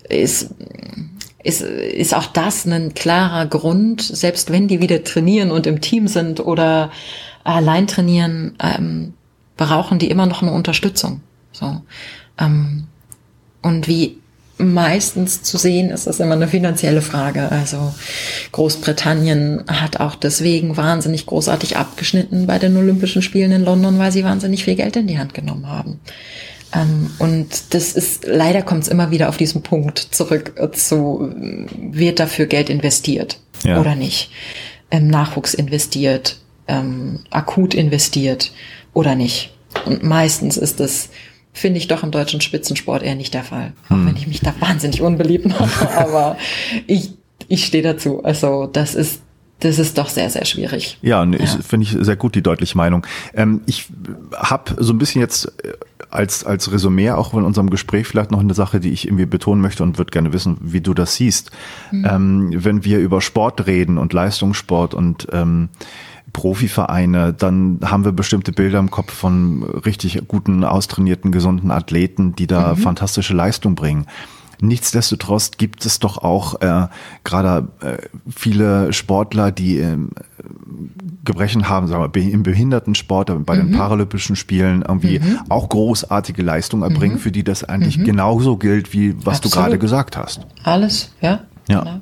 [0.08, 0.50] ist
[1.42, 6.08] ist, ist auch das ein klarer Grund, selbst wenn die wieder trainieren und im Team
[6.08, 6.90] sind oder
[7.44, 9.14] allein trainieren, ähm,
[9.56, 11.20] brauchen die immer noch eine Unterstützung.
[11.52, 11.82] So.
[12.38, 12.84] Ähm,
[13.62, 14.18] und wie
[14.58, 17.50] meistens zu sehen ist, ist immer eine finanzielle Frage.
[17.50, 17.92] Also
[18.52, 24.24] Großbritannien hat auch deswegen wahnsinnig großartig abgeschnitten bei den Olympischen Spielen in London, weil sie
[24.24, 26.00] wahnsinnig viel Geld in die Hand genommen haben.
[26.74, 31.32] Ähm, und das ist, leider kommt es immer wieder auf diesen Punkt zurück äh, zu,
[31.76, 33.80] wird dafür Geld investiert ja.
[33.80, 34.30] oder nicht?
[34.90, 38.52] Ähm, Nachwuchs investiert, ähm, akut investiert
[38.94, 39.52] oder nicht?
[39.86, 41.10] Und meistens ist das,
[41.52, 43.72] finde ich doch im deutschen Spitzensport eher nicht der Fall.
[43.88, 44.02] Hm.
[44.02, 46.36] Auch wenn ich mich da wahnsinnig unbeliebt mache, aber
[46.86, 47.10] ich,
[47.48, 48.24] ich stehe dazu.
[48.24, 49.20] Also das ist
[49.62, 50.98] das ist doch sehr, sehr schwierig.
[51.02, 51.46] Ja, ja.
[51.46, 53.06] finde ich sehr gut, die deutliche Meinung.
[53.32, 53.86] Ähm, ich
[54.34, 55.74] habe so ein bisschen jetzt äh,
[56.12, 59.62] als, als Resümee auch in unserem Gespräch vielleicht noch eine Sache, die ich irgendwie betonen
[59.62, 61.50] möchte und würde gerne wissen, wie du das siehst.
[61.90, 62.06] Mhm.
[62.08, 65.70] Ähm, wenn wir über Sport reden und Leistungssport und ähm,
[66.32, 72.46] Profivereine, dann haben wir bestimmte Bilder im Kopf von richtig guten, austrainierten, gesunden Athleten, die
[72.46, 72.78] da mhm.
[72.78, 74.06] fantastische Leistung bringen.
[74.62, 76.86] Nichtsdestotrotz gibt es doch auch äh,
[77.24, 77.96] gerade äh,
[78.30, 79.98] viele Sportler, die äh,
[81.24, 83.68] Gebrechen haben, sagen wir, im Behindertensport, bei mhm.
[83.68, 85.38] den Paralympischen Spielen irgendwie mhm.
[85.48, 87.20] auch großartige Leistungen erbringen, mhm.
[87.20, 88.04] für die das eigentlich mhm.
[88.04, 89.44] genauso gilt, wie was Absolut.
[89.44, 90.40] du gerade gesagt hast.
[90.64, 91.40] Alles, ja.
[91.68, 91.80] Ja.
[91.80, 92.00] Genau.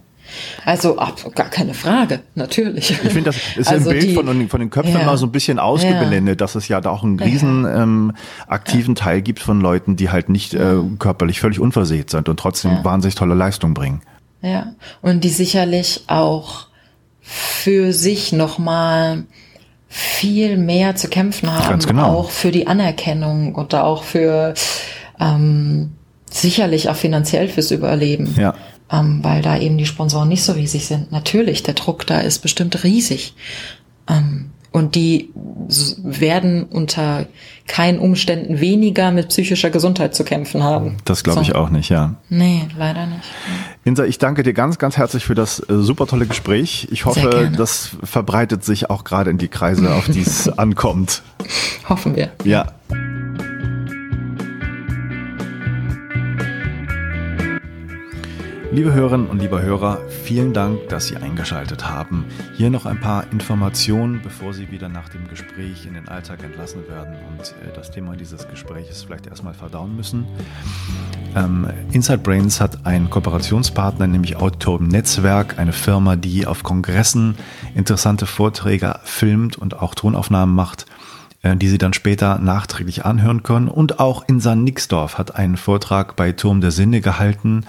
[0.64, 2.90] Also ab, gar keine Frage, natürlich.
[2.90, 5.26] Ich finde, das ist also ein Bild die, von, von, den Köpfen ja, mal so
[5.26, 6.34] ein bisschen ausgeblendet, ja.
[6.36, 8.12] dass es ja da auch einen riesen ähm,
[8.46, 9.02] aktiven ja.
[9.02, 13.16] Teil gibt von Leuten, die halt nicht äh, körperlich völlig unversehrt sind und trotzdem wahnsinnig
[13.16, 14.02] tolle Leistung bringen.
[14.42, 14.72] Ja,
[15.02, 16.69] und die sicherlich auch
[17.20, 19.24] für sich nochmal
[19.88, 22.06] viel mehr zu kämpfen haben, Ganz genau.
[22.06, 24.54] auch für die Anerkennung und auch für
[25.18, 25.92] ähm,
[26.30, 28.34] sicherlich auch finanziell fürs Überleben.
[28.38, 28.54] Ja
[28.92, 31.12] ähm, weil da eben die Sponsoren nicht so riesig sind.
[31.12, 33.34] Natürlich, der Druck da ist bestimmt riesig.
[34.08, 35.30] Ähm, und die
[36.02, 37.26] werden unter
[37.70, 40.96] keinen Umständen weniger mit psychischer Gesundheit zu kämpfen haben.
[41.04, 41.42] Das glaube so.
[41.42, 42.16] ich auch nicht, ja.
[42.28, 43.22] Nee, leider nicht.
[43.84, 46.88] Insa, ich danke dir ganz, ganz herzlich für das äh, super tolle Gespräch.
[46.90, 51.22] Ich hoffe, das verbreitet sich auch gerade in die Kreise, auf die es ankommt.
[51.88, 52.32] Hoffen wir.
[52.42, 52.72] Ja.
[58.72, 62.24] Liebe Hörerinnen und liebe Hörer, vielen Dank, dass Sie eingeschaltet haben.
[62.56, 66.86] Hier noch ein paar Informationen, bevor Sie wieder nach dem Gespräch in den Alltag entlassen
[66.88, 70.24] werden und äh, das Thema dieses Gesprächs vielleicht erstmal verdauen müssen.
[71.34, 77.34] Ähm, Inside Brains hat einen Kooperationspartner, nämlich Auditorium Netzwerk, eine Firma, die auf Kongressen
[77.74, 80.86] interessante Vorträge filmt und auch Tonaufnahmen macht
[81.42, 83.68] äh, die Sie dann später nachträglich anhören können.
[83.68, 87.64] Und auch Insa Nixdorf hat einen Vortrag bei Turm der Sinne gehalten,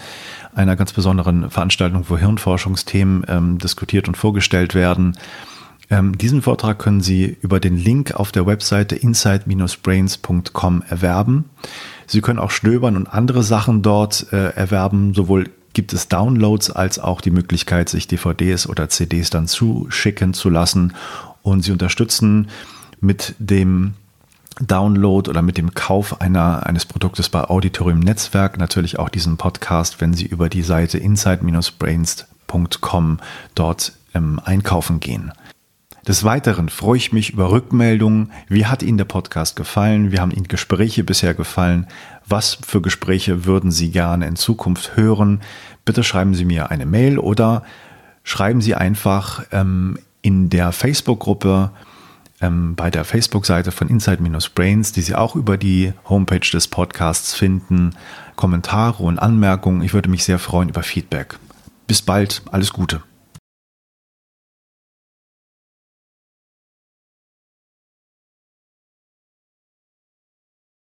[0.54, 5.18] einer ganz besonderen Veranstaltung, wo Hirnforschungsthemen ähm, diskutiert und vorgestellt werden.
[5.90, 11.46] Ähm, diesen Vortrag können Sie über den Link auf der Webseite inside-brains.com erwerben.
[12.08, 15.14] Sie können auch stöbern und andere Sachen dort äh, erwerben.
[15.14, 20.50] Sowohl gibt es Downloads als auch die Möglichkeit, sich DVDs oder CDs dann zuschicken zu
[20.50, 20.94] lassen.
[21.42, 22.48] Und Sie unterstützen
[23.02, 23.94] mit dem
[24.62, 30.00] Download oder mit dem Kauf einer, eines Produktes bei Auditorium Netzwerk natürlich auch diesen Podcast,
[30.02, 33.20] wenn Sie über die Seite inside-brains.com
[33.56, 35.32] dort ähm, einkaufen gehen.
[36.08, 38.32] Des Weiteren freue ich mich über Rückmeldungen.
[38.48, 40.12] Wie hat Ihnen der Podcast gefallen?
[40.12, 41.86] Wie haben Ihnen Gespräche bisher gefallen?
[42.28, 45.42] Was für Gespräche würden Sie gerne in Zukunft hören?
[45.86, 47.62] Bitte schreiben Sie mir eine Mail oder
[48.24, 51.70] schreiben Sie einfach ähm, in der Facebook-Gruppe
[52.42, 57.96] ähm, bei der Facebook-Seite von Inside-Brains, die Sie auch über die Homepage des Podcasts finden,
[58.36, 59.82] Kommentare und Anmerkungen.
[59.82, 61.38] Ich würde mich sehr freuen über Feedback.
[61.88, 63.02] Bis bald, alles Gute.